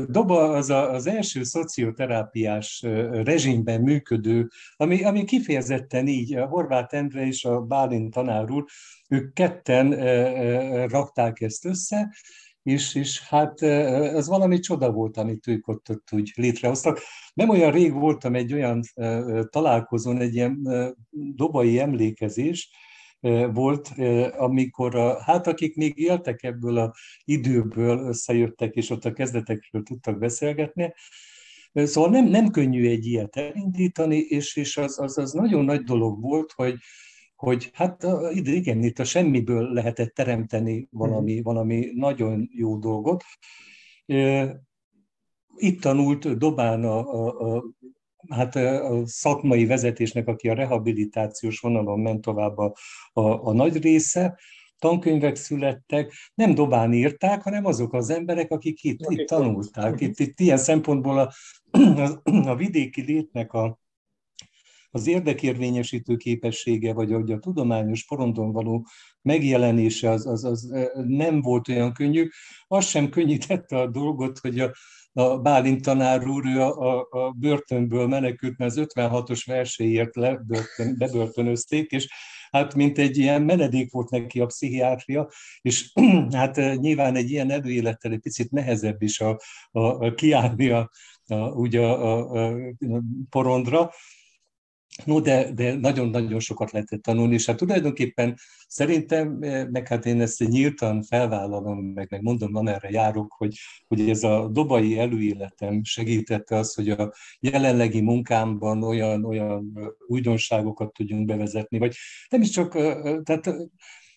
Doba 0.08 0.50
az 0.50 0.70
a, 0.70 0.92
az 0.92 1.08
első 1.08 1.44
szocioterápiás 1.44 2.82
rezsimben 3.12 3.82
működő, 3.82 4.48
ami, 4.76 5.04
ami 5.04 5.24
kifejezetten 5.24 6.08
így, 6.08 6.36
a 6.36 6.46
Horváth 6.46 6.96
Endre 6.96 7.26
és 7.26 7.46
a 7.46 7.62
Bálint 7.62 8.14
tanár 8.14 8.52
úr, 8.52 8.66
ők 9.10 9.34
ketten 9.34 9.90
rakták 10.88 11.42
ezt 11.42 11.66
össze, 11.66 12.16
és, 12.64 12.96
és 12.96 13.28
hát 13.28 13.62
ez 13.62 14.28
valami 14.28 14.60
csoda 14.60 14.92
volt, 14.92 15.18
amit 15.18 15.48
ők 15.48 15.68
ott, 15.68 15.90
ott 15.90 16.08
úgy 16.12 16.32
létrehoztak. 16.36 17.00
Nem 17.34 17.50
olyan 17.50 17.72
rég 17.72 17.94
voltam 17.94 18.36
egy 18.36 18.54
olyan 18.54 18.82
találkozón, 19.50 20.18
egy 20.18 20.36
ilyen 20.36 20.68
dobai 21.36 21.80
emlékezés, 21.80 22.70
volt, 23.54 23.92
amikor 24.38 24.96
a, 24.96 25.22
hát 25.22 25.48
akik 25.48 25.76
még 25.76 25.98
éltek 25.98 26.44
ebből 26.44 26.78
a 26.78 26.94
időből, 27.24 28.00
összejöttek, 28.00 28.76
és 28.76 28.90
ott 28.90 29.06
a 29.06 29.14
kezdetekről 29.14 29.84
tudtak 29.84 30.18
beszélgetni, 30.18 30.94
Szóval 31.74 32.10
nem, 32.10 32.26
nem 32.26 32.50
könnyű 32.50 32.88
egy 32.88 33.06
ilyet 33.06 33.36
elindítani, 33.36 34.18
és, 34.18 34.56
és 34.56 34.78
az, 34.78 35.00
az, 35.00 35.18
az 35.18 35.32
nagyon 35.32 35.66
nagy 35.66 35.84
dolog 35.84 36.22
volt, 36.22 36.52
hogy, 36.52 36.76
hogy 37.44 37.70
hát 37.74 38.08
igen, 38.34 38.84
itt 38.84 39.00
a 39.00 39.04
semmiből 39.04 39.74
lehetett 39.74 40.14
teremteni 40.14 40.88
valami, 40.92 41.34
mhm. 41.34 41.44
valami 41.44 41.92
nagyon 41.96 42.50
jó 42.52 42.78
dolgot. 42.78 43.24
Itt 45.56 45.82
tanult 45.82 46.38
Dobán 46.38 46.84
a, 46.84 47.00
a, 47.00 47.56
a, 47.56 47.64
hát 48.30 48.56
a 48.56 49.02
szakmai 49.06 49.66
vezetésnek, 49.66 50.28
aki 50.28 50.50
a 50.50 50.54
rehabilitációs 50.54 51.60
vonalon 51.60 52.00
ment 52.00 52.22
tovább 52.22 52.58
a, 52.58 52.74
a, 53.14 53.48
a 53.48 53.54
nagy 53.54 53.82
része, 53.82 54.40
tankönyvek 54.80 55.36
születtek, 55.36 56.14
nem 56.34 56.54
Dobán 56.54 56.94
írták, 56.94 57.42
hanem 57.42 57.66
azok 57.66 57.94
az 57.94 58.10
emberek, 58.10 58.52
akik 58.52 58.84
itt, 58.84 59.00
itt 59.10 59.28
tanulták. 59.28 60.02
Itt, 60.02 60.20
itt 60.20 60.40
ilyen 60.40 60.58
szempontból 60.58 61.20
a, 61.20 61.32
a, 62.24 62.50
a 62.50 62.56
vidéki 62.56 63.02
létnek 63.02 63.54
a, 63.54 63.82
az 64.96 65.08
érdekérvényesítő 65.08 66.16
képessége, 66.16 66.94
vagy 66.94 67.14
a, 67.14 67.18
a 67.18 67.40
tudományos 67.40 68.06
porondon 68.06 68.52
való 68.52 68.88
megjelenése 69.22 70.10
az, 70.10 70.28
az, 70.28 70.44
az 70.44 70.74
nem 71.08 71.42
volt 71.42 71.68
olyan 71.68 71.94
könnyű. 71.94 72.30
Az 72.68 72.86
sem 72.86 73.10
könnyítette 73.10 73.80
a 73.80 73.88
dolgot, 73.88 74.40
hogy 74.40 74.60
a, 74.60 74.72
a 75.14 75.38
Bálint 75.38 75.82
tanár 75.82 76.28
úr 76.28 76.46
ő 76.46 76.62
a, 76.62 76.98
a, 76.98 77.08
a 77.10 77.32
börtönből 77.32 78.08
menekült, 78.08 78.58
mert 78.58 78.78
az 78.78 78.88
56-os 78.96 79.42
verséért 79.46 80.16
lebörtön, 80.16 80.96
bebörtönözték, 80.98 81.92
és 81.92 82.08
hát 82.52 82.76
mint 82.76 82.98
egy 82.98 83.18
ilyen 83.18 83.42
menedék 83.42 83.92
volt 83.92 84.10
neki 84.10 84.40
a 84.40 84.46
pszichiátria, 84.46 85.30
és 85.62 85.92
hát 86.32 86.56
nyilván 86.56 87.16
egy 87.16 87.32
ilyen 87.32 87.52
előélettel 87.52 88.12
egy 88.12 88.20
picit 88.20 88.52
nehezebb 88.52 89.02
is 89.02 89.20
a, 89.20 89.40
a, 89.72 89.82
a 89.82 90.14
kiállni 90.14 90.70
a, 90.70 90.90
a, 91.26 91.36
ugye 91.36 91.82
a, 91.82 92.32
a, 92.32 92.58
a 92.80 93.02
porondra, 93.30 93.92
No, 95.06 95.22
de, 95.22 95.52
de 95.52 95.76
nagyon-nagyon 95.76 96.40
sokat 96.40 96.72
lehetett 96.72 97.02
tanulni, 97.02 97.34
és 97.34 97.46
hát 97.46 97.58
tulajdonképpen 97.58 98.36
szerintem, 98.68 99.38
eh, 99.42 99.68
meg 99.68 99.88
hát 99.88 100.06
én 100.06 100.22
ezt 100.22 100.40
nyíltan 100.40 101.02
felvállalom, 101.02 101.86
meg, 101.86 102.08
meg 102.10 102.22
mondom, 102.22 102.68
erre 102.68 102.90
járok, 102.90 103.34
hogy, 103.38 103.58
hogy 103.88 104.10
ez 104.10 104.24
a 104.24 104.48
dobai 104.48 105.00
előéletem 105.00 105.84
segítette 105.84 106.56
az, 106.56 106.74
hogy 106.74 106.90
a 106.90 107.14
jelenlegi 107.40 108.02
munkámban 108.02 108.84
olyan, 108.84 109.26
olyan 109.26 109.74
újdonságokat 110.08 110.94
tudjunk 110.94 111.26
bevezetni, 111.26 111.78
vagy 111.78 111.96
nem 112.30 112.42
is 112.42 112.50
csak, 112.50 112.76
eh, 112.76 113.18
tehát 113.24 113.56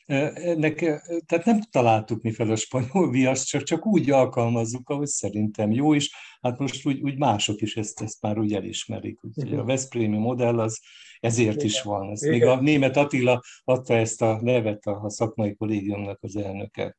ennek, 0.06 0.78
tehát 1.26 1.44
nem 1.44 1.60
találtuk 1.70 2.22
mi 2.22 2.32
fel 2.32 2.50
a 2.50 2.56
spanyol 2.56 3.10
viaszt, 3.18 3.46
csak, 3.46 3.62
csak 3.62 3.86
úgy 3.86 4.10
alkalmazzuk, 4.10 4.88
ahogy 4.88 5.06
szerintem 5.06 5.72
jó, 5.72 5.94
és 5.94 6.14
hát 6.40 6.58
most 6.58 6.86
úgy, 6.86 7.00
úgy 7.00 7.18
mások 7.18 7.60
is 7.60 7.76
ezt, 7.76 8.00
ezt 8.00 8.22
már 8.22 8.38
úgy 8.38 8.52
elismerik. 8.52 9.24
Úgyhogy 9.24 9.54
a 9.54 9.64
Veszprémi 9.64 10.16
modell 10.16 10.60
az 10.60 10.80
ezért 11.20 11.62
is 11.62 11.82
van. 11.82 12.10
Ezt 12.10 12.22
még 12.22 12.44
a 12.44 12.60
német 12.60 12.96
Attila 12.96 13.40
adta 13.64 13.94
ezt 13.94 14.22
a 14.22 14.38
nevet 14.42 14.86
a, 14.86 15.00
a 15.02 15.10
szakmai 15.10 15.54
kollégiumnak 15.54 16.18
az 16.22 16.36
elnöke. 16.36 16.96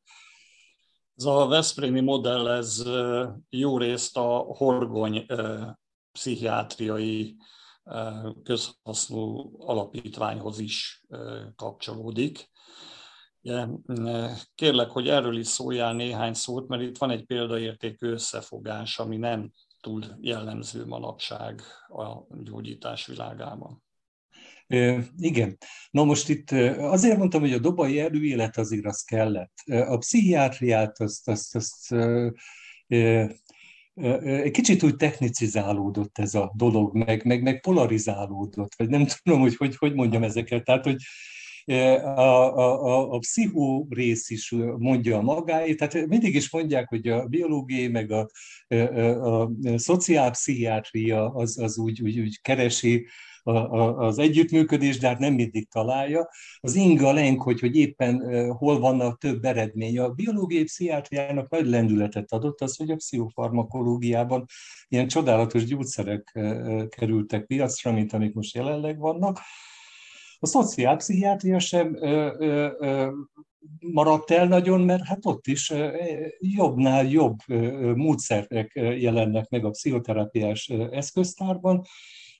Ez 1.16 1.24
a 1.24 1.46
Veszprémi 1.46 2.00
modell, 2.00 2.48
ez 2.48 2.82
jó 3.48 3.78
részt 3.78 4.16
a 4.16 4.36
horgony 4.38 5.26
pszichiátriai 6.12 7.36
közhasznú 8.42 9.50
alapítványhoz 9.58 10.58
is 10.58 11.02
kapcsolódik. 11.56 12.50
Kérlek, 14.54 14.90
hogy 14.90 15.08
erről 15.08 15.38
is 15.38 15.46
szóljál 15.46 15.94
néhány 15.94 16.34
szót, 16.34 16.68
mert 16.68 16.82
itt 16.82 16.98
van 16.98 17.10
egy 17.10 17.24
példaértékű 17.24 18.08
összefogás, 18.08 18.98
ami 18.98 19.16
nem 19.16 19.50
túl 19.80 20.02
jellemző 20.20 20.86
manapság 20.86 21.62
a 21.88 22.36
gyógyítás 22.42 23.06
világában. 23.06 23.82
Igen. 25.18 25.56
Na 25.90 26.04
most 26.04 26.28
itt 26.28 26.50
azért 26.78 27.18
mondtam, 27.18 27.40
hogy 27.40 27.52
a 27.52 27.58
dobai 27.58 28.00
előélet 28.00 28.56
azért 28.56 28.86
az 28.86 29.02
kellett. 29.02 29.52
A 29.66 29.96
pszichiátriát 29.96 31.00
azt, 31.00 31.28
azt, 31.28 31.54
azt 31.54 31.94
egy 34.22 34.50
kicsit 34.50 34.82
úgy 34.82 34.96
technicizálódott 34.96 36.18
ez 36.18 36.34
a 36.34 36.52
dolog, 36.56 36.96
meg, 36.96 37.24
meg, 37.24 37.42
meg 37.42 37.60
polarizálódott, 37.60 38.74
vagy 38.76 38.88
nem 38.88 39.06
tudom, 39.22 39.40
hogy, 39.40 39.56
hogy 39.56 39.76
hogy 39.76 39.94
mondjam 39.94 40.22
ezeket. 40.22 40.64
Tehát, 40.64 40.84
hogy 40.84 40.96
a, 41.68 42.56
a, 42.58 43.12
a 43.12 43.18
pszichó 43.18 43.86
rész 43.90 44.30
is 44.30 44.54
mondja 44.78 45.18
a 45.18 45.22
magáét, 45.22 45.76
tehát 45.76 46.06
mindig 46.06 46.34
is 46.34 46.50
mondják, 46.50 46.88
hogy 46.88 47.08
a 47.08 47.26
biológiai 47.26 47.88
meg 47.88 48.10
a, 48.10 48.28
a, 48.68 48.74
a 49.40 49.50
szociálpszichiátria 49.76 51.30
az, 51.30 51.58
az 51.58 51.78
úgy, 51.78 52.02
úgy, 52.02 52.20
úgy 52.20 52.40
keresi 52.40 53.06
a, 53.42 53.50
a, 53.50 53.98
az 53.98 54.18
együttműködés, 54.18 54.98
de 54.98 55.08
hát 55.08 55.18
nem 55.18 55.34
mindig 55.34 55.68
találja. 55.68 56.28
Az 56.60 56.74
inga 56.74 57.12
lenk, 57.12 57.42
hogy, 57.42 57.60
hogy 57.60 57.76
éppen 57.76 58.22
hol 58.52 58.78
van 58.78 59.00
a 59.00 59.14
több 59.14 59.44
eredmény. 59.44 59.98
A 59.98 60.08
biológiai 60.08 60.64
pszichiátriának 60.64 61.50
nagy 61.50 61.66
lendületet 61.66 62.32
adott 62.32 62.60
az, 62.60 62.76
hogy 62.76 62.90
a 62.90 62.96
pszichofarmakológiában 62.96 64.44
ilyen 64.88 65.08
csodálatos 65.08 65.64
gyógyszerek 65.64 66.38
kerültek 66.88 67.46
piacra, 67.46 67.92
mint 67.92 68.12
amik 68.12 68.34
most 68.34 68.54
jelenleg 68.54 68.98
vannak, 68.98 69.38
a 70.38 70.46
szociálpszichiátria 70.46 71.58
sem 71.58 71.94
ö, 71.94 72.34
ö, 72.38 72.70
ö, 72.78 73.10
maradt 73.80 74.30
el 74.30 74.46
nagyon, 74.46 74.80
mert 74.80 75.04
hát 75.04 75.26
ott 75.26 75.46
is 75.46 75.72
jobbnál 76.38 77.04
jobb 77.04 77.36
módszerek 77.94 78.70
jelennek 78.74 79.48
meg 79.48 79.64
a 79.64 79.70
pszichoterápiás 79.70 80.68
eszköztárban, 80.90 81.82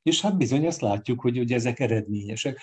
és 0.03 0.21
hát 0.21 0.37
bizony 0.37 0.67
azt 0.67 0.81
látjuk, 0.81 1.21
hogy 1.21 1.39
ugye 1.39 1.55
ezek 1.55 1.81
eredményesek 1.81 2.61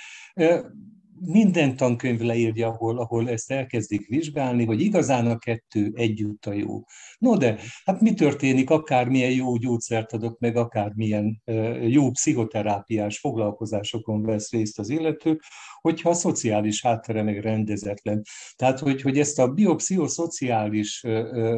minden 1.19 1.75
tankönyv 1.75 2.19
leírja, 2.19 2.67
ahol, 2.67 2.97
ahol 2.99 3.29
ezt 3.29 3.51
elkezdik 3.51 4.07
vizsgálni, 4.07 4.65
hogy 4.65 4.81
igazán 4.81 5.27
a 5.27 5.37
kettő 5.37 5.91
együtt 5.95 6.45
a 6.45 6.53
jó. 6.53 6.83
No 7.17 7.37
de, 7.37 7.59
hát 7.85 8.01
mi 8.01 8.13
történik, 8.13 8.69
akármilyen 8.69 9.31
jó 9.31 9.55
gyógyszert 9.55 10.13
adok 10.13 10.39
meg, 10.39 10.55
akármilyen 10.55 11.41
jó 11.81 12.11
pszichoterápiás 12.11 13.19
foglalkozásokon 13.19 14.23
vesz 14.23 14.51
részt 14.51 14.79
az 14.79 14.89
illető, 14.89 15.39
hogyha 15.81 16.09
a 16.09 16.13
szociális 16.13 16.81
háttere 16.81 17.23
meg 17.23 17.39
rendezetlen. 17.39 18.21
Tehát, 18.55 18.79
hogy, 18.79 19.01
hogy 19.01 19.19
ezt 19.19 19.39
a 19.39 19.47
biopszichoszociális 19.47 21.03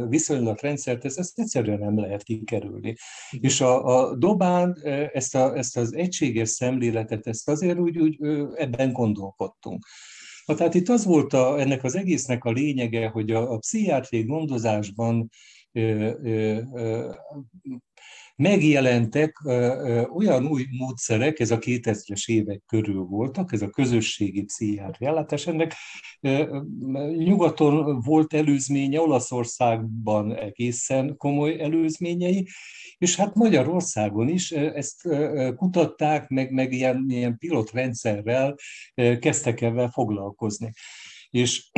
viszonylatrendszert, 0.09 1.05
ezt, 1.05 1.19
ezt 1.19 1.39
egyszerűen 1.39 1.79
nem 1.79 1.99
lehet 1.99 2.23
kikerülni. 2.23 2.95
És 3.31 3.61
a, 3.61 3.85
a 3.85 4.15
Dobán 4.15 4.77
ezt, 5.13 5.35
a, 5.35 5.57
ezt 5.57 5.77
az 5.77 5.95
egységes 5.95 6.49
szemléletet, 6.49 7.27
ezt 7.27 7.49
azért 7.49 7.79
úgy, 7.79 7.97
úgy 7.97 8.17
ebben 8.55 8.91
gondolkodtunk. 9.47 9.85
tehát 10.45 10.73
itt 10.73 10.89
az 10.89 11.05
volt 11.05 11.33
a, 11.33 11.59
ennek 11.59 11.83
az 11.83 11.95
egésznek 11.95 12.43
a 12.43 12.51
lényege, 12.51 13.07
hogy 13.07 13.31
a, 13.31 13.51
a 13.51 13.57
pszichiátriai 13.57 14.23
gondozásban 14.23 15.29
megjelentek 18.37 19.41
olyan 20.13 20.47
új 20.47 20.65
módszerek, 20.77 21.39
ez 21.39 21.51
a 21.51 21.57
2000-es 21.57 22.25
évek 22.25 22.63
körül 22.65 23.03
voltak, 23.03 23.53
ez 23.53 23.61
a 23.61 23.69
közösségi 23.69 24.43
pszichiátri 24.43 25.05
ellátás. 25.05 25.47
Ennek 25.47 25.73
nyugaton 27.17 27.99
volt 27.99 28.33
előzménye, 28.33 29.01
Olaszországban 29.01 30.35
egészen 30.35 31.15
komoly 31.17 31.61
előzményei, 31.61 32.47
és 32.97 33.15
hát 33.15 33.35
Magyarországon 33.35 34.27
is 34.27 34.51
ezt 34.51 35.07
kutatták, 35.55 36.27
meg, 36.27 36.51
meg 36.51 36.73
ilyen, 36.73 37.05
ilyen 37.07 37.37
pilotrendszerrel 37.37 38.55
kezdtek 39.19 39.61
ebben 39.61 39.89
foglalkozni. 39.89 40.71
És 41.29 41.71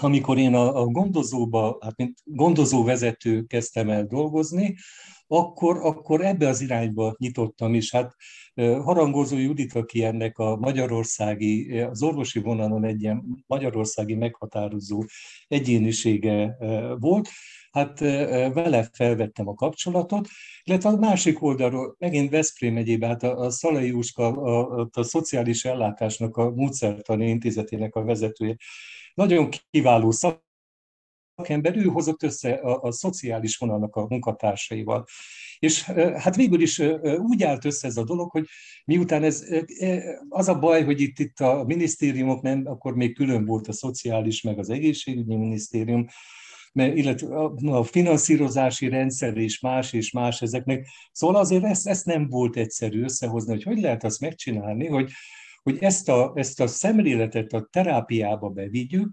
amikor 0.00 0.38
én 0.38 0.54
a, 0.54 0.80
a 0.80 0.84
gondozóba, 0.84 1.78
hát 1.80 1.96
mint 1.96 2.18
gondozóvezető 2.24 3.42
kezdtem 3.42 3.90
el 3.90 4.06
dolgozni, 4.06 4.76
akkor, 5.26 5.78
akkor 5.82 6.24
ebbe 6.24 6.48
az 6.48 6.60
irányba 6.60 7.14
nyitottam 7.18 7.74
is. 7.74 7.92
Hát 7.92 8.14
Harangozó 8.54 9.36
Judit, 9.36 9.74
aki 9.74 10.04
ennek 10.04 10.38
a 10.38 10.56
magyarországi, 10.56 11.80
az 11.80 12.02
orvosi 12.02 12.38
vonalon 12.38 12.84
egy 12.84 13.02
ilyen 13.02 13.44
magyarországi 13.46 14.14
meghatározó 14.14 15.04
egyénisége 15.48 16.56
volt, 16.98 17.28
hát 17.70 18.00
vele 18.52 18.88
felvettem 18.92 19.48
a 19.48 19.54
kapcsolatot, 19.54 20.28
illetve 20.64 20.88
a 20.88 20.96
másik 20.96 21.42
oldalról, 21.42 21.96
megint 21.98 22.30
Veszprém 22.30 22.74
megyében, 22.74 23.08
hát 23.08 23.22
a, 23.22 23.38
a 23.38 23.50
Szalai 23.50 23.86
Jóska, 23.86 24.26
a, 24.26 24.80
a, 24.80 24.88
a 24.92 25.02
Szociális 25.02 25.64
Ellátásnak 25.64 26.36
a 26.36 26.50
Módszertani 26.50 27.28
Intézetének 27.28 27.94
a 27.94 28.04
vezetője, 28.04 28.56
nagyon 29.16 29.48
kiváló 29.70 30.10
szakember, 31.36 31.76
ő 31.76 31.84
hozott 31.84 32.22
össze 32.22 32.52
a, 32.52 32.82
a 32.82 32.92
szociális 32.92 33.56
vonalnak 33.56 33.96
a 33.96 34.06
munkatársaival. 34.08 35.04
És 35.58 35.82
hát 36.16 36.36
végül 36.36 36.60
is 36.60 36.78
úgy 37.16 37.42
állt 37.42 37.64
össze 37.64 37.86
ez 37.86 37.96
a 37.96 38.04
dolog, 38.04 38.30
hogy 38.30 38.46
miután 38.84 39.22
ez, 39.22 39.44
az 40.28 40.48
a 40.48 40.58
baj, 40.58 40.84
hogy 40.84 41.00
itt, 41.00 41.18
itt 41.18 41.40
a 41.40 41.64
minisztériumok 41.66 42.42
nem, 42.42 42.66
akkor 42.66 42.94
még 42.94 43.14
külön 43.14 43.44
volt 43.44 43.68
a 43.68 43.72
szociális, 43.72 44.42
meg 44.42 44.58
az 44.58 44.70
egészségügyi 44.70 45.36
minisztérium, 45.36 46.06
mert, 46.72 46.96
illetve 46.96 47.36
a 47.72 47.84
finanszírozási 47.84 48.88
rendszer 48.88 49.36
is 49.36 49.60
más 49.60 49.92
és 49.92 50.10
más 50.10 50.42
ezeknek. 50.42 50.88
Szóval 51.12 51.36
azért 51.36 51.64
ezt, 51.64 51.86
ezt 51.86 52.04
nem 52.04 52.28
volt 52.28 52.56
egyszerű 52.56 53.02
összehozni, 53.02 53.52
hogy 53.52 53.62
hogy 53.62 53.80
lehet 53.80 54.04
azt 54.04 54.20
megcsinálni, 54.20 54.86
hogy, 54.86 55.12
hogy 55.66 55.78
ezt 55.80 56.08
a, 56.08 56.32
ezt 56.34 56.60
a 56.60 56.66
szemléletet 56.66 57.52
a 57.52 57.68
terápiába 57.70 58.48
bevigyük, 58.48 59.08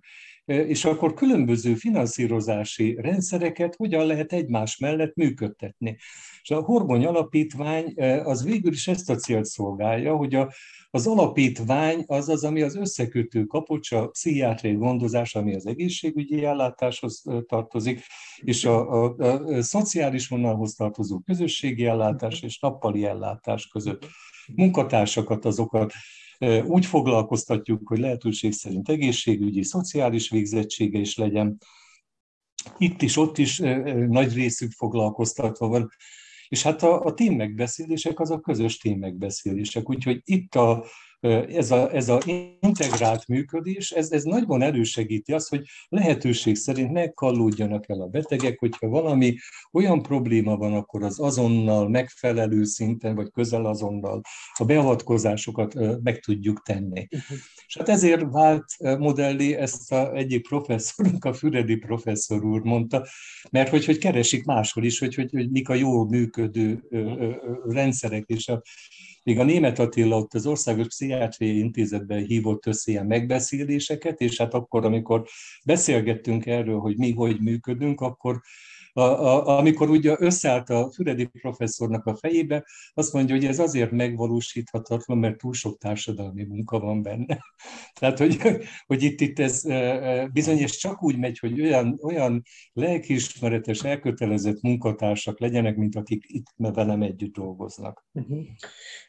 és 0.46 0.86
akkor 0.86 1.14
különböző 1.14 1.76
finanszírozási 1.76 2.98
rendszereket 3.02 3.76
hogyan 3.76 4.06
lehet 4.06 4.34
egymás 4.34 4.78
mellett 4.78 5.16
működtetni. 5.16 5.98
És 6.42 6.50
a 6.52 6.62
Horgony 6.62 7.06
Alapítvány 7.06 7.94
az 8.24 8.44
végül 8.44 8.72
is 8.72 8.88
ezt 8.88 9.10
a 9.10 9.16
célt 9.16 9.46
szolgálja, 9.46 10.16
hogy 10.16 10.36
a, 10.36 10.54
az 10.90 11.08
alapítvány 11.08 12.04
az 12.08 12.30
az, 12.30 12.44
ami 12.44 12.62
az 12.62 12.76
összekötő 12.76 13.44
kapocs, 13.44 13.92
a 13.92 14.08
pszichiátriai 14.08 14.76
gondozás, 14.76 15.36
ami 15.36 15.56
az 15.56 15.68
egészségügyi 15.68 16.46
ellátáshoz 16.46 17.24
tartozik, 17.48 18.02
és 18.36 18.66
a, 18.66 19.04
a, 19.04 19.16
a 19.18 19.62
szociális 19.62 20.28
vonalhoz 20.28 20.74
tartozó 20.74 21.20
közösségi 21.20 21.86
ellátás 21.86 22.42
és 22.42 22.60
nappali 22.60 23.06
ellátás 23.06 23.68
között 23.68 24.06
munkatársakat, 24.56 25.46
azokat 25.46 25.94
úgy 26.66 26.86
foglalkoztatjuk, 26.86 27.88
hogy 27.88 28.00
lehetőség 28.00 28.52
szerint 28.52 28.90
egészségügyi, 28.90 29.64
szociális 29.64 30.30
végzettsége 30.30 31.00
is 31.00 31.18
legyen. 31.18 31.58
Itt 32.78 33.02
is, 33.02 33.18
ott 33.18 33.38
is 33.38 33.58
nagy 34.08 34.34
részük 34.34 34.72
foglalkoztatva 34.72 35.68
van. 35.68 35.90
És 36.48 36.64
hát 36.64 36.84
a, 36.84 37.02
a 37.02 37.14
témmegbeszélések 37.14 38.20
az 38.20 38.32
a 38.32 38.40
közös 38.40 38.78
témmegbeszélések. 38.78 39.90
Úgyhogy 39.90 40.22
itt 40.24 40.56
a, 40.56 40.86
ez 41.50 41.72
a, 41.72 41.94
ez 41.94 42.10
a 42.10 42.20
integrált 42.60 43.28
működés, 43.28 43.92
ez, 43.92 44.12
ez 44.12 44.24
nagyban 44.24 44.62
elősegíti 44.62 45.34
azt, 45.34 45.50
hogy 45.50 45.66
lehetőség 45.90 46.56
szerint 46.56 46.92
ne 46.92 47.08
kallódjanak 47.08 47.90
el 47.90 48.02
a 48.02 48.08
betegek, 48.08 48.60
hogyha 48.60 48.88
valami 48.88 49.36
olyan 49.72 50.02
probléma 50.02 50.58
van, 50.58 50.74
akkor 50.74 51.04
az 51.04 51.20
azonnal 51.20 51.90
megfelelő 51.90 52.64
szinten, 52.64 53.16
vagy 53.16 53.32
közel 53.32 53.66
azonnal 53.66 54.22
a 54.54 54.66
beavatkozásokat 54.66 56.02
meg 56.04 56.20
tudjuk 56.20 56.62
tenni. 56.62 57.08
Uh-huh. 57.12 57.38
És 57.66 57.78
hát 57.78 57.90
ezért 57.90 58.26
vált 58.32 58.66
modellé 58.80 59.54
ezt 59.54 59.92
a 59.92 60.16
egyik 60.16 60.48
professzorunk, 60.48 61.26
a 61.26 61.34
Füredi 61.34 61.76
professzor 61.76 62.44
úr 62.44 62.62
mondta, 62.62 63.08
mert 63.52 63.70
hogy, 63.70 63.86
hogy 63.86 63.98
keresik 63.98 64.46
máshol 64.46 64.84
is, 64.84 65.00
hogy, 65.00 65.16
hogy, 65.16 65.32
hogy 65.32 65.52
mik 65.52 65.70
a 65.70 65.74
jól 65.74 66.08
működő 66.08 66.84
rendszerek, 67.66 68.24
és 68.28 68.48
a 68.48 68.62
még 69.24 69.40
a 69.40 69.44
német 69.44 69.80
Attila 69.80 70.18
ott 70.18 70.34
az 70.34 70.46
Országos 70.46 70.88
Pszichiátriai 70.88 71.58
Intézetben 71.58 72.24
hívott 72.24 72.66
össze 72.66 72.92
ilyen 72.92 73.06
megbeszéléseket, 73.06 74.22
és 74.22 74.38
hát 74.38 74.54
akkor, 74.54 74.86
amikor 74.86 75.28
beszélgettünk 75.66 76.46
erről, 76.46 76.80
hogy 76.80 76.98
mi 76.98 77.12
hogy 77.12 77.42
működünk, 77.42 78.02
akkor 78.02 78.42
a, 78.94 79.02
a, 79.02 79.58
amikor 79.58 79.90
ugye 79.90 80.16
összeállt 80.20 80.70
a 80.70 80.92
Füredi 80.92 81.26
professzornak 81.26 82.06
a 82.06 82.16
fejébe, 82.16 82.66
azt 82.94 83.14
mondja, 83.14 83.36
hogy 83.36 83.46
ez 83.46 83.60
azért 83.60 83.92
megvalósíthatatlan, 83.92 85.18
mert 85.18 85.38
túl 85.38 85.54
sok 85.54 85.78
társadalmi 85.78 86.44
munka 86.44 86.80
van 86.80 87.02
benne. 87.02 87.40
Tehát, 88.00 88.18
hogy, 88.18 88.38
hogy 88.86 89.04
itt, 89.04 89.22
itt 89.22 89.40
ez 89.40 89.62
bizony, 90.34 90.58
és 90.58 90.78
csak 90.78 91.04
úgy 91.04 91.18
megy, 91.18 91.40
hogy 91.40 91.62
olyan, 91.62 92.00
olyan 92.04 92.42
lelkiismeretes, 92.74 93.84
elkötelezett 93.84 94.62
munkatársak 94.62 95.40
legyenek, 95.40 95.76
mint 95.76 95.96
akik 95.96 96.24
itt 96.28 96.46
velem 96.56 97.02
együtt 97.02 97.34
dolgoznak. 97.34 98.06
Uh-huh. 98.12 98.38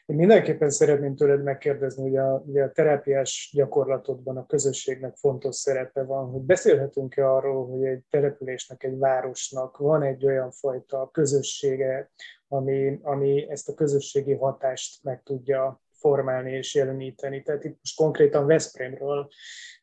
Én 0.05 0.15
mindenképpen 0.15 0.69
szeretném 0.69 1.15
tőled 1.15 1.43
megkérdezni, 1.43 2.01
hogy 2.03 2.15
a, 2.15 2.43
ugye 2.45 2.63
a 2.63 2.71
terápiás 2.71 3.51
gyakorlatodban 3.53 4.37
a 4.37 4.45
közösségnek 4.45 5.15
fontos 5.15 5.55
szerepe 5.55 6.03
van, 6.03 6.29
hogy 6.29 6.41
beszélhetünk-e 6.41 7.29
arról, 7.29 7.67
hogy 7.67 7.83
egy 7.83 8.03
településnek, 8.09 8.83
egy 8.83 8.97
városnak 8.97 9.74
van 9.77 10.03
egy 10.03 10.25
olyan 10.25 10.51
fajta 10.51 11.09
közössége, 11.11 12.11
ami, 12.47 12.99
ami 13.01 13.49
ezt 13.49 13.69
a 13.69 13.73
közösségi 13.73 14.33
hatást 14.33 15.03
meg 15.03 15.23
tudja 15.23 15.83
formálni 15.91 16.51
és 16.51 16.75
jeleníteni. 16.75 17.43
Tehát 17.43 17.63
itt 17.63 17.77
most 17.79 17.95
konkrétan 17.95 18.45
Veszprémről 18.45 19.27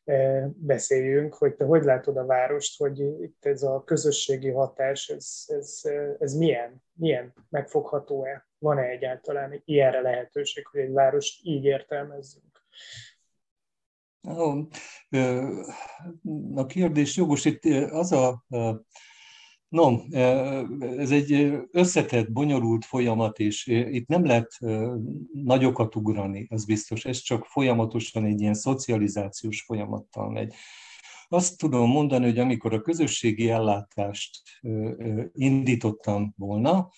eh, 0.03 0.45
beszéljünk, 0.55 1.33
hogy 1.33 1.55
te 1.55 1.65
hogy 1.65 1.83
látod 1.83 2.17
a 2.17 2.25
várost, 2.25 2.79
hogy 2.79 2.99
itt 2.99 3.45
ez 3.45 3.63
a 3.63 3.83
közösségi 3.83 4.49
hatás, 4.49 5.09
ez, 5.09 5.43
ez, 5.47 5.81
ez 6.19 6.33
milyen, 6.33 6.83
milyen 6.93 7.33
megfogható-e? 7.49 8.47
Van-e 8.57 8.81
egyáltalán 8.81 9.61
ilyenre 9.65 10.01
lehetőség, 10.01 10.67
hogy 10.67 10.81
egy 10.81 10.91
várost 10.91 11.39
így 11.43 11.63
értelmezzünk? 11.63 12.61
A 16.55 16.65
kérdés 16.65 17.15
jogos, 17.15 17.45
itt 17.45 17.63
az 17.91 18.11
a 18.11 18.45
No, 19.73 20.01
ez 20.97 21.11
egy 21.11 21.53
összetett, 21.71 22.31
bonyolult 22.31 22.85
folyamat, 22.85 23.39
és 23.39 23.67
itt 23.67 24.07
nem 24.07 24.25
lehet 24.25 24.57
nagyokat 25.33 25.95
ugrani, 25.95 26.47
az 26.49 26.65
biztos. 26.65 27.05
Ez 27.05 27.17
csak 27.17 27.45
folyamatosan 27.45 28.25
egy 28.25 28.41
ilyen 28.41 28.53
szocializációs 28.53 29.61
folyamattal 29.61 30.29
megy. 30.29 30.53
Azt 31.27 31.57
tudom 31.57 31.89
mondani, 31.89 32.25
hogy 32.25 32.39
amikor 32.39 32.73
a 32.73 32.81
közösségi 32.81 33.49
ellátást 33.49 34.41
indítottam 35.31 36.33
volna, 36.37 36.89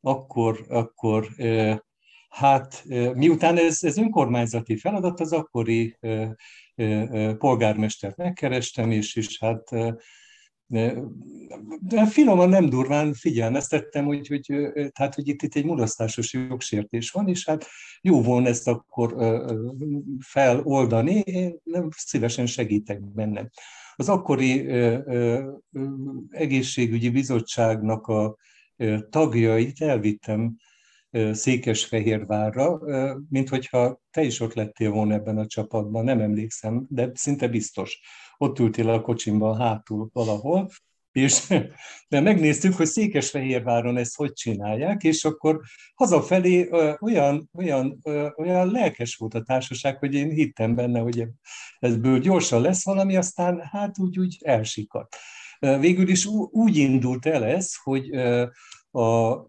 akkor, 0.00 0.64
akkor 0.68 1.28
hát 2.28 2.84
miután 3.14 3.56
ez, 3.56 3.84
ez 3.84 3.98
önkormányzati 3.98 4.76
feladat, 4.76 5.20
az 5.20 5.32
akkori 5.32 5.98
polgármestert 7.38 8.16
megkerestem, 8.16 8.90
és, 8.90 9.16
és 9.16 9.38
hát 9.40 9.70
de 11.80 12.06
finoman, 12.06 12.48
nem 12.48 12.68
durván 12.68 13.14
figyelmeztettem, 13.14 14.04
hogy, 14.04 14.26
hogy, 14.26 14.70
tehát, 14.92 15.14
hogy 15.14 15.28
itt, 15.28 15.42
itt 15.42 15.54
egy 15.54 15.64
mulasztásos 15.64 16.32
jogsértés 16.32 17.10
van, 17.10 17.28
és 17.28 17.46
hát 17.46 17.66
jó 18.00 18.22
volna 18.22 18.48
ezt 18.48 18.68
akkor 18.68 19.16
feloldani, 20.18 21.18
én 21.18 21.56
nem 21.64 21.88
szívesen 21.96 22.46
segítek 22.46 23.00
benne. 23.00 23.50
Az 23.94 24.08
akkori 24.08 24.68
egészségügyi 26.30 27.10
bizottságnak 27.10 28.06
a 28.06 28.36
tagjait 29.10 29.80
elvittem 29.80 30.56
Székesfehérvárra, 31.32 32.80
mint 33.28 33.48
hogyha 33.48 34.00
te 34.10 34.22
is 34.22 34.40
ott 34.40 34.54
lettél 34.54 34.90
volna 34.90 35.14
ebben 35.14 35.38
a 35.38 35.46
csapatban, 35.46 36.04
nem 36.04 36.20
emlékszem, 36.20 36.86
de 36.88 37.10
szinte 37.14 37.48
biztos. 37.48 38.00
Ott 38.36 38.58
ültél 38.58 38.88
a 38.88 39.00
kocsimban 39.00 39.56
hátul 39.56 40.08
valahol, 40.12 40.68
és 41.12 41.46
de 42.08 42.20
megnéztük, 42.20 42.74
hogy 42.74 42.86
Székesfehérváron 42.86 43.96
ezt 43.96 44.16
hogy 44.16 44.32
csinálják, 44.32 45.02
és 45.02 45.24
akkor 45.24 45.60
hazafelé 45.94 46.68
olyan, 47.00 47.50
olyan, 47.54 48.02
olyan 48.36 48.70
lelkes 48.70 49.16
volt 49.16 49.34
a 49.34 49.42
társaság, 49.42 49.98
hogy 49.98 50.14
én 50.14 50.30
hittem 50.30 50.74
benne, 50.74 51.00
hogy 51.00 51.26
ebből 51.78 52.18
gyorsan 52.18 52.60
lesz 52.60 52.84
valami, 52.84 53.16
aztán 53.16 53.60
hát 53.60 53.98
úgy, 53.98 54.18
úgy 54.18 54.38
elsikadt. 54.40 55.16
Végül 55.58 56.08
is 56.08 56.26
úgy 56.50 56.76
indult 56.76 57.26
el 57.26 57.44
ez, 57.44 57.74
hogy 57.82 58.10
a, 58.90 59.44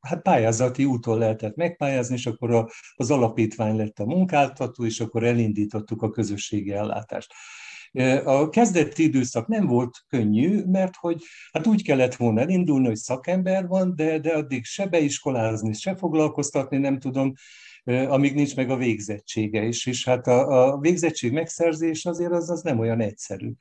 hát 0.00 0.22
pályázati 0.22 0.84
úton 0.84 1.18
lehetett 1.18 1.56
megpályázni, 1.56 2.14
és 2.14 2.26
akkor 2.26 2.70
az 2.94 3.10
alapítvány 3.10 3.76
lett 3.76 3.98
a 3.98 4.04
munkáltató, 4.04 4.84
és 4.84 5.00
akkor 5.00 5.24
elindítottuk 5.24 6.02
a 6.02 6.10
közösségi 6.10 6.72
ellátást. 6.72 7.32
A 8.24 8.48
kezdeti 8.48 9.02
időszak 9.02 9.46
nem 9.46 9.66
volt 9.66 9.98
könnyű, 10.08 10.62
mert 10.64 10.96
hogy 10.96 11.22
hát 11.52 11.66
úgy 11.66 11.82
kellett 11.82 12.14
volna 12.14 12.40
elindulni, 12.40 12.86
hogy 12.86 12.96
szakember 12.96 13.66
van, 13.66 13.94
de, 13.96 14.18
de 14.18 14.32
addig 14.32 14.64
se 14.64 14.86
beiskolázni, 14.86 15.72
se 15.72 15.96
foglalkoztatni 15.96 16.78
nem 16.78 16.98
tudom, 16.98 17.32
amíg 17.84 18.34
nincs 18.34 18.56
meg 18.56 18.70
a 18.70 18.76
végzettsége 18.76 19.62
is, 19.62 19.86
és 19.86 20.04
hát 20.04 20.26
a, 20.26 20.72
a 20.72 20.78
végzettség 20.78 21.32
megszerzés 21.32 22.06
azért 22.06 22.32
az, 22.32 22.50
az 22.50 22.62
nem 22.62 22.78
olyan 22.78 23.00
egyszerű. 23.00 23.52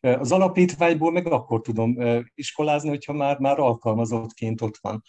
Az 0.00 0.32
alapítványból 0.32 1.12
meg 1.12 1.26
akkor 1.26 1.60
tudom 1.60 1.96
iskolázni, 2.34 2.88
hogyha 2.88 3.12
már, 3.12 3.38
már 3.38 3.58
alkalmazottként 3.58 4.60
ott 4.60 4.78
van. 4.80 5.02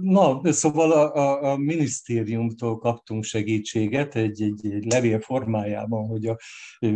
Na, 0.00 0.52
szóval 0.52 0.92
a, 0.92 1.14
a, 1.14 1.52
a 1.52 1.56
minisztériumtól 1.56 2.78
kaptunk 2.78 3.24
segítséget 3.24 4.14
egy, 4.14 4.42
egy, 4.42 4.72
egy 4.72 4.92
levél 4.92 5.20
formájában, 5.20 6.06
hogy 6.06 6.26
a 6.26 6.38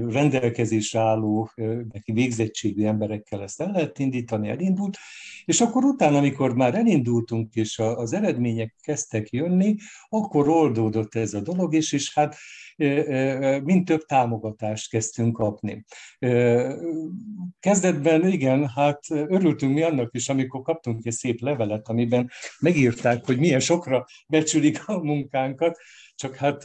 rendelkezésre 0.08 1.00
álló 1.00 1.50
neki 1.92 2.12
végzettségű 2.12 2.84
emberekkel 2.84 3.42
ezt 3.42 3.60
el 3.60 3.70
lehet 3.70 3.98
indítani, 3.98 4.48
elindult, 4.48 4.96
és 5.44 5.60
akkor 5.60 5.84
utána, 5.84 6.18
amikor 6.18 6.54
már 6.54 6.74
elindultunk, 6.74 7.54
és 7.54 7.78
az 7.78 8.12
eredmények 8.12 8.74
kezdtek 8.80 9.30
jönni, 9.30 9.74
akkor 10.08 10.48
oldódott 10.48 11.14
ez 11.14 11.34
a 11.34 11.40
dolog, 11.40 11.74
és, 11.74 11.92
és 11.92 12.14
hát 12.14 12.36
mind 13.64 13.84
több 13.84 14.04
támogatást 14.04 14.90
kezdtünk 14.90 15.32
kapni. 15.32 15.84
Kezdetben 17.60 18.26
igen, 18.26 18.68
hát 18.68 19.00
örültünk 19.08 19.74
mi 19.74 19.82
annak 19.82 20.14
is, 20.14 20.28
amikor 20.28 20.62
kaptunk 20.62 21.06
egy 21.06 21.12
szép 21.12 21.40
levelet, 21.40 21.88
amiben 21.88 22.17
megírták, 22.60 23.24
hogy 23.24 23.38
milyen 23.38 23.60
sokra 23.60 24.06
becsülik 24.28 24.88
a 24.88 24.98
munkánkat, 25.02 25.78
csak 26.14 26.36
hát 26.36 26.64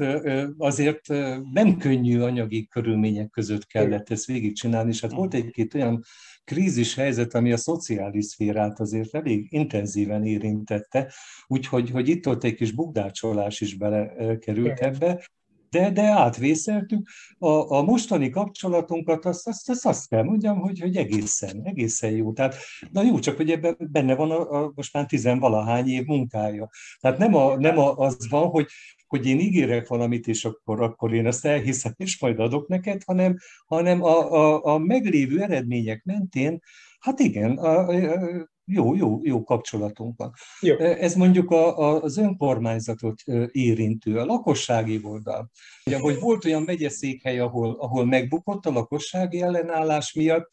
azért 0.57 1.07
nem 1.53 1.77
könnyű 1.77 2.19
anyagi 2.19 2.67
körülmények 2.67 3.29
között 3.29 3.65
kellett 3.65 4.09
ezt 4.09 4.25
végigcsinálni, 4.25 4.89
és 4.89 5.01
hát 5.01 5.11
volt 5.11 5.33
egy-két 5.33 5.73
olyan 5.73 6.03
krízis 6.43 6.95
helyzet, 6.95 7.33
ami 7.33 7.51
a 7.51 7.57
szociális 7.57 8.25
szférát 8.25 8.79
azért 8.79 9.15
elég 9.15 9.47
intenzíven 9.49 10.25
érintette, 10.25 11.13
úgyhogy 11.47 11.89
hogy 11.89 12.09
itt 12.09 12.27
ott 12.27 12.43
egy 12.43 12.55
kis 12.55 12.71
bukdácsolás 12.71 13.61
is 13.61 13.77
belekerült 13.77 14.79
ebbe, 14.79 15.27
de, 15.73 15.91
de 15.91 16.01
átvészeltük. 16.01 17.07
A, 17.37 17.75
a 17.77 17.81
mostani 17.81 18.29
kapcsolatunkat, 18.29 19.25
azt, 19.25 19.47
azt, 19.47 19.69
azt, 19.69 19.85
azt 19.85 20.09
kell 20.09 20.23
mondjam, 20.23 20.59
hogy, 20.59 20.79
hogy 20.79 20.95
egészen, 20.95 21.61
egészen 21.63 22.11
jó. 22.11 22.33
Tehát, 22.33 22.55
na 22.91 23.03
jó, 23.03 23.19
csak 23.19 23.37
hogy 23.37 23.51
ebben 23.51 23.75
benne 23.79 24.15
van 24.15 24.31
a, 24.31 24.63
a 24.63 24.71
most 24.75 24.93
már 24.93 25.05
tizenvalahány 25.05 25.87
év 25.87 26.05
munkája. 26.05 26.69
Tehát 26.99 27.17
nem, 27.17 27.35
a, 27.35 27.57
nem 27.57 27.77
a, 27.77 27.97
az 27.97 28.29
van, 28.29 28.47
hogy, 28.47 28.67
hogy 29.07 29.25
én 29.25 29.39
ígérek 29.39 29.87
valamit, 29.87 30.27
és 30.27 30.45
akkor, 30.45 30.81
akkor 30.81 31.13
én 31.13 31.25
ezt 31.27 31.45
elhiszem, 31.45 31.93
és 31.97 32.19
majd 32.19 32.39
adok 32.39 32.67
neked, 32.67 33.01
hanem, 33.05 33.37
hanem 33.65 34.03
a, 34.03 34.31
a, 34.31 34.73
a 34.73 34.77
meglévő 34.77 35.41
eredmények 35.41 36.03
mentén, 36.03 36.59
hát 36.99 37.19
igen, 37.19 37.57
a, 37.57 37.87
a, 37.87 38.51
jó, 38.65 38.95
jó, 38.95 39.19
jó 39.23 39.43
kapcsolatunk 39.43 40.17
van. 40.17 40.31
Jó. 40.59 40.77
Ez 40.77 41.15
mondjuk 41.15 41.51
a, 41.51 41.77
a, 41.79 42.01
az 42.01 42.17
önkormányzatot 42.17 43.21
érintő, 43.51 44.17
a 44.17 44.25
lakossági 44.25 44.99
oldal. 45.03 45.51
Ugye, 45.85 45.99
hogy 45.99 46.19
volt 46.19 46.45
olyan 46.45 46.63
megyeszékhely, 46.63 47.39
ahol, 47.39 47.75
ahol 47.79 48.05
megbukott 48.05 48.65
a 48.65 48.71
lakossági 48.71 49.41
ellenállás 49.41 50.13
miatt, 50.13 50.49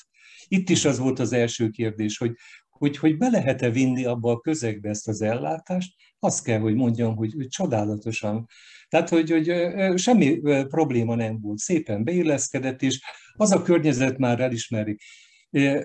itt 0.49 0.69
is 0.69 0.85
az 0.85 0.99
volt 0.99 1.19
az 1.19 1.33
első 1.33 1.69
kérdés, 1.69 2.19
hogy, 2.19 2.35
hogy, 2.69 2.97
hogy 2.97 3.17
be 3.17 3.29
lehet-e 3.29 3.71
vinni 3.71 4.05
abba 4.05 4.31
a 4.31 4.41
közegbe 4.41 4.89
ezt 4.89 5.09
az 5.09 5.23
ellátást, 5.23 5.95
azt 6.19 6.45
kell, 6.45 6.61
hogy 6.61 6.75
mondjam, 6.75 7.17
hogy, 7.17 7.33
hogy 7.33 7.49
csodálatosan. 7.49 8.47
Tehát, 8.89 9.09
hogy, 9.09 9.31
hogy 9.31 9.53
semmi 9.99 10.41
probléma 10.69 11.15
nem 11.15 11.41
volt, 11.41 11.59
szépen 11.59 12.05
beilleszkedett, 12.05 12.83
és 12.83 13.01
az 13.33 13.51
a 13.51 13.63
környezet 13.63 14.19
már 14.19 14.41
elismeri. 14.41 14.99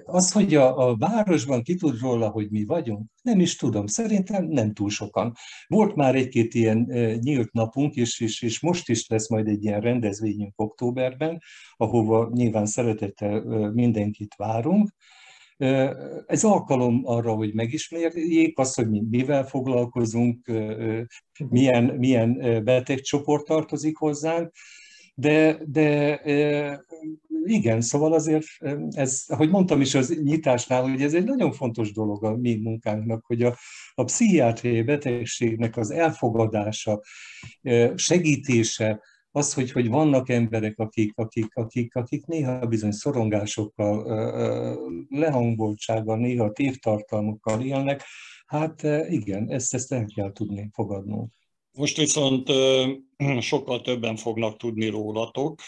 Az, 0.06 0.32
hogy 0.32 0.56
a, 0.56 0.90
a 0.90 0.98
városban 0.98 1.62
ki 1.62 1.76
tud 1.76 2.00
róla, 2.00 2.30
hogy 2.30 2.50
mi 2.50 2.66
vagyunk, 2.66 3.10
nem 3.22 3.40
is 3.40 3.56
tudom. 3.56 3.86
Szerintem 3.86 4.46
nem 4.46 4.74
túl 4.74 4.90
sokan. 4.90 5.34
Volt 5.68 5.96
már 5.96 6.16
egy-két 6.16 6.54
ilyen 6.54 6.78
nyílt 7.22 7.52
napunk, 7.52 7.96
és, 7.96 8.20
és, 8.20 8.42
és 8.42 8.60
most 8.60 8.90
is 8.90 9.08
lesz 9.08 9.30
majd 9.30 9.48
egy 9.48 9.64
ilyen 9.64 9.82
rendezvényünk 9.82 10.54
októberben, 10.56 11.42
ahova 11.78 12.30
nyilván 12.34 12.66
szeretettel 12.66 13.42
mindenkit 13.74 14.36
várunk. 14.38 14.90
Ez 16.28 16.44
alkalom 16.44 17.02
arra, 17.04 17.34
hogy 17.34 17.54
megismerjék 17.54 18.60
azt, 18.60 18.76
hogy 18.76 18.90
mi 18.90 19.04
mivel 19.10 19.46
foglalkozunk, 19.46 20.52
milyen, 21.50 21.84
milyen 21.84 22.64
betegcsoport 22.64 23.46
tartozik 23.46 23.98
hozzánk, 23.98 24.52
de, 25.16 25.60
de 25.66 26.22
igen, 27.46 27.82
szóval 27.82 28.14
azért 28.14 28.46
ez, 28.90 29.24
ahogy 29.28 29.50
mondtam 29.50 29.82
is 29.82 29.96
az 29.96 30.20
nyitásnál, 30.24 30.82
hogy 30.82 31.02
ez 31.02 31.14
egy 31.14 31.24
nagyon 31.24 31.52
fontos 31.52 31.92
dolog 31.92 32.24
a 32.24 32.36
mi 32.36 32.56
munkánknak, 32.56 33.26
hogy 33.26 33.44
a, 33.44 33.58
a 33.94 34.04
pszichiátriai 34.04 34.82
betegségnek 34.82 35.78
az 35.78 35.92
elfogadása, 35.92 37.02
segítése, 37.96 39.02
az, 39.32 39.54
hogy, 39.54 39.72
hogy 39.72 39.90
vannak 39.90 40.30
emberek, 40.30 40.80
akik, 40.80 41.12
akik, 41.16 41.56
akik, 41.56 41.96
akik 41.96 42.26
néha 42.26 42.66
bizony 42.66 42.92
szorongásokkal, 42.92 44.04
lehangoltsággal, 45.10 46.18
néha 46.18 46.52
tévtartalmukkal 46.52 47.62
élnek, 47.62 48.04
hát 48.46 48.84
igen, 49.10 49.50
ezt, 49.50 49.74
ezt 49.74 49.92
el 49.92 50.06
kell 50.06 50.32
tudni 50.32 50.70
fogadnunk. 50.74 51.32
Most 51.78 51.98
viszont 51.98 52.50
sokkal 53.40 53.82
többen 53.82 54.16
fognak 54.16 54.58
tudni 54.58 54.88
rólatok, 54.88 55.60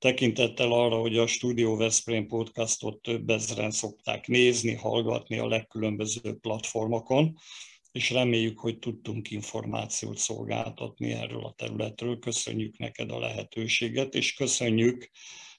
tekintettel 0.00 0.72
arra, 0.72 0.96
hogy 0.96 1.18
a 1.18 1.26
Studio 1.26 1.76
Veszprém 1.76 2.26
podcastot 2.26 3.02
több 3.02 3.30
ezeren 3.30 3.70
szokták 3.70 4.26
nézni, 4.26 4.74
hallgatni 4.74 5.38
a 5.38 5.48
legkülönbözőbb 5.48 6.40
platformokon, 6.40 7.38
és 7.92 8.10
reméljük, 8.10 8.58
hogy 8.58 8.78
tudtunk 8.78 9.30
információt 9.30 10.18
szolgáltatni 10.18 11.12
erről 11.12 11.44
a 11.44 11.54
területről. 11.56 12.18
Köszönjük 12.18 12.78
neked 12.78 13.10
a 13.10 13.18
lehetőséget, 13.18 14.14
és 14.14 14.34
köszönjük 14.34 15.10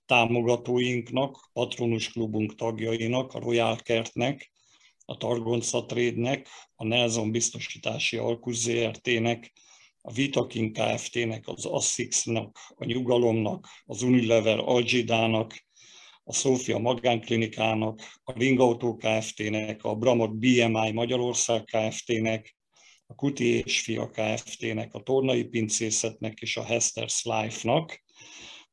támogatóinknak, 0.05 1.49
Patronus 1.53 2.11
Klubunk 2.11 2.55
tagjainak, 2.55 3.33
a 3.33 3.39
Royal 3.39 3.75
Kertnek, 3.75 4.51
a 5.05 5.17
Targonca 5.17 5.85
Trade-nek, 5.85 6.47
a 6.75 6.85
Nelson 6.85 7.31
Biztosítási 7.31 8.17
Alkus 8.17 8.55
ZRT-nek, 8.55 9.51
a 10.01 10.11
Vitakin 10.13 10.73
Kft-nek, 10.73 11.47
az 11.47 11.65
Assix-nak, 11.65 12.57
a 12.75 12.85
Nyugalomnak, 12.85 13.67
az 13.85 14.01
Unilever 14.01 14.59
Algidának, 14.59 15.65
a 16.23 16.33
Szófia 16.33 16.77
Magánklinikának, 16.77 18.01
a 18.23 18.31
Ringautó 18.37 18.95
Kft-nek, 18.95 19.83
a 19.83 19.95
Bramot 19.95 20.37
BMI 20.37 20.91
Magyarország 20.91 21.63
Kft-nek, 21.63 22.55
a 23.05 23.15
Kuti 23.15 23.45
és 23.45 23.81
Fia 23.81 24.09
Kft-nek, 24.09 24.93
a 24.93 25.01
Tornai 25.01 25.43
Pincészetnek 25.43 26.39
és 26.39 26.57
a 26.57 26.65
Hester's 26.65 27.21
Life-nak. 27.23 28.03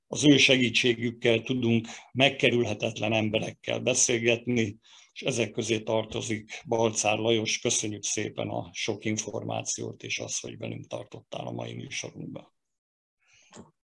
Az 0.06 0.24
ő 0.28 0.36
segítségükkel 0.36 1.40
tudunk 1.40 1.86
megkerülhetetlen 2.12 3.12
emberekkel 3.12 3.78
beszélgetni, 3.78 4.78
és 5.18 5.24
ezek 5.24 5.50
közé 5.50 5.81
tartozik 5.81 6.62
Balcár 6.66 7.18
Lajos. 7.18 7.59
Köszönjük 7.59 8.02
szépen 8.02 8.48
a 8.48 8.70
sok 8.72 9.04
információt, 9.04 10.02
és 10.02 10.18
azt, 10.18 10.40
hogy 10.40 10.59
velünk 10.59 10.87
tartottál 10.87 11.46
a 11.46 11.52
mai 11.52 11.74
műsorunkban. 11.74 12.52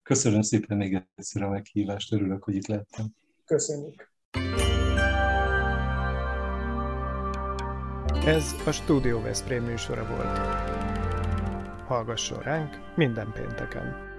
Köszönöm 0.02 0.42
szépen 0.42 0.76
még 0.76 1.06
egyszer 1.14 1.42
a 1.42 1.48
meghívást, 1.48 2.12
örülök, 2.12 2.44
hogy 2.44 2.54
itt 2.54 2.66
lettem. 2.66 3.06
Köszönjük. 3.44 4.12
Ez 8.24 8.52
a 8.66 8.72
Studio 8.72 9.20
Veszprém 9.20 9.64
műsora 9.64 10.06
volt. 10.06 10.38
Hallgasson 11.86 12.42
ránk 12.42 12.96
minden 12.96 13.32
pénteken! 13.32 14.13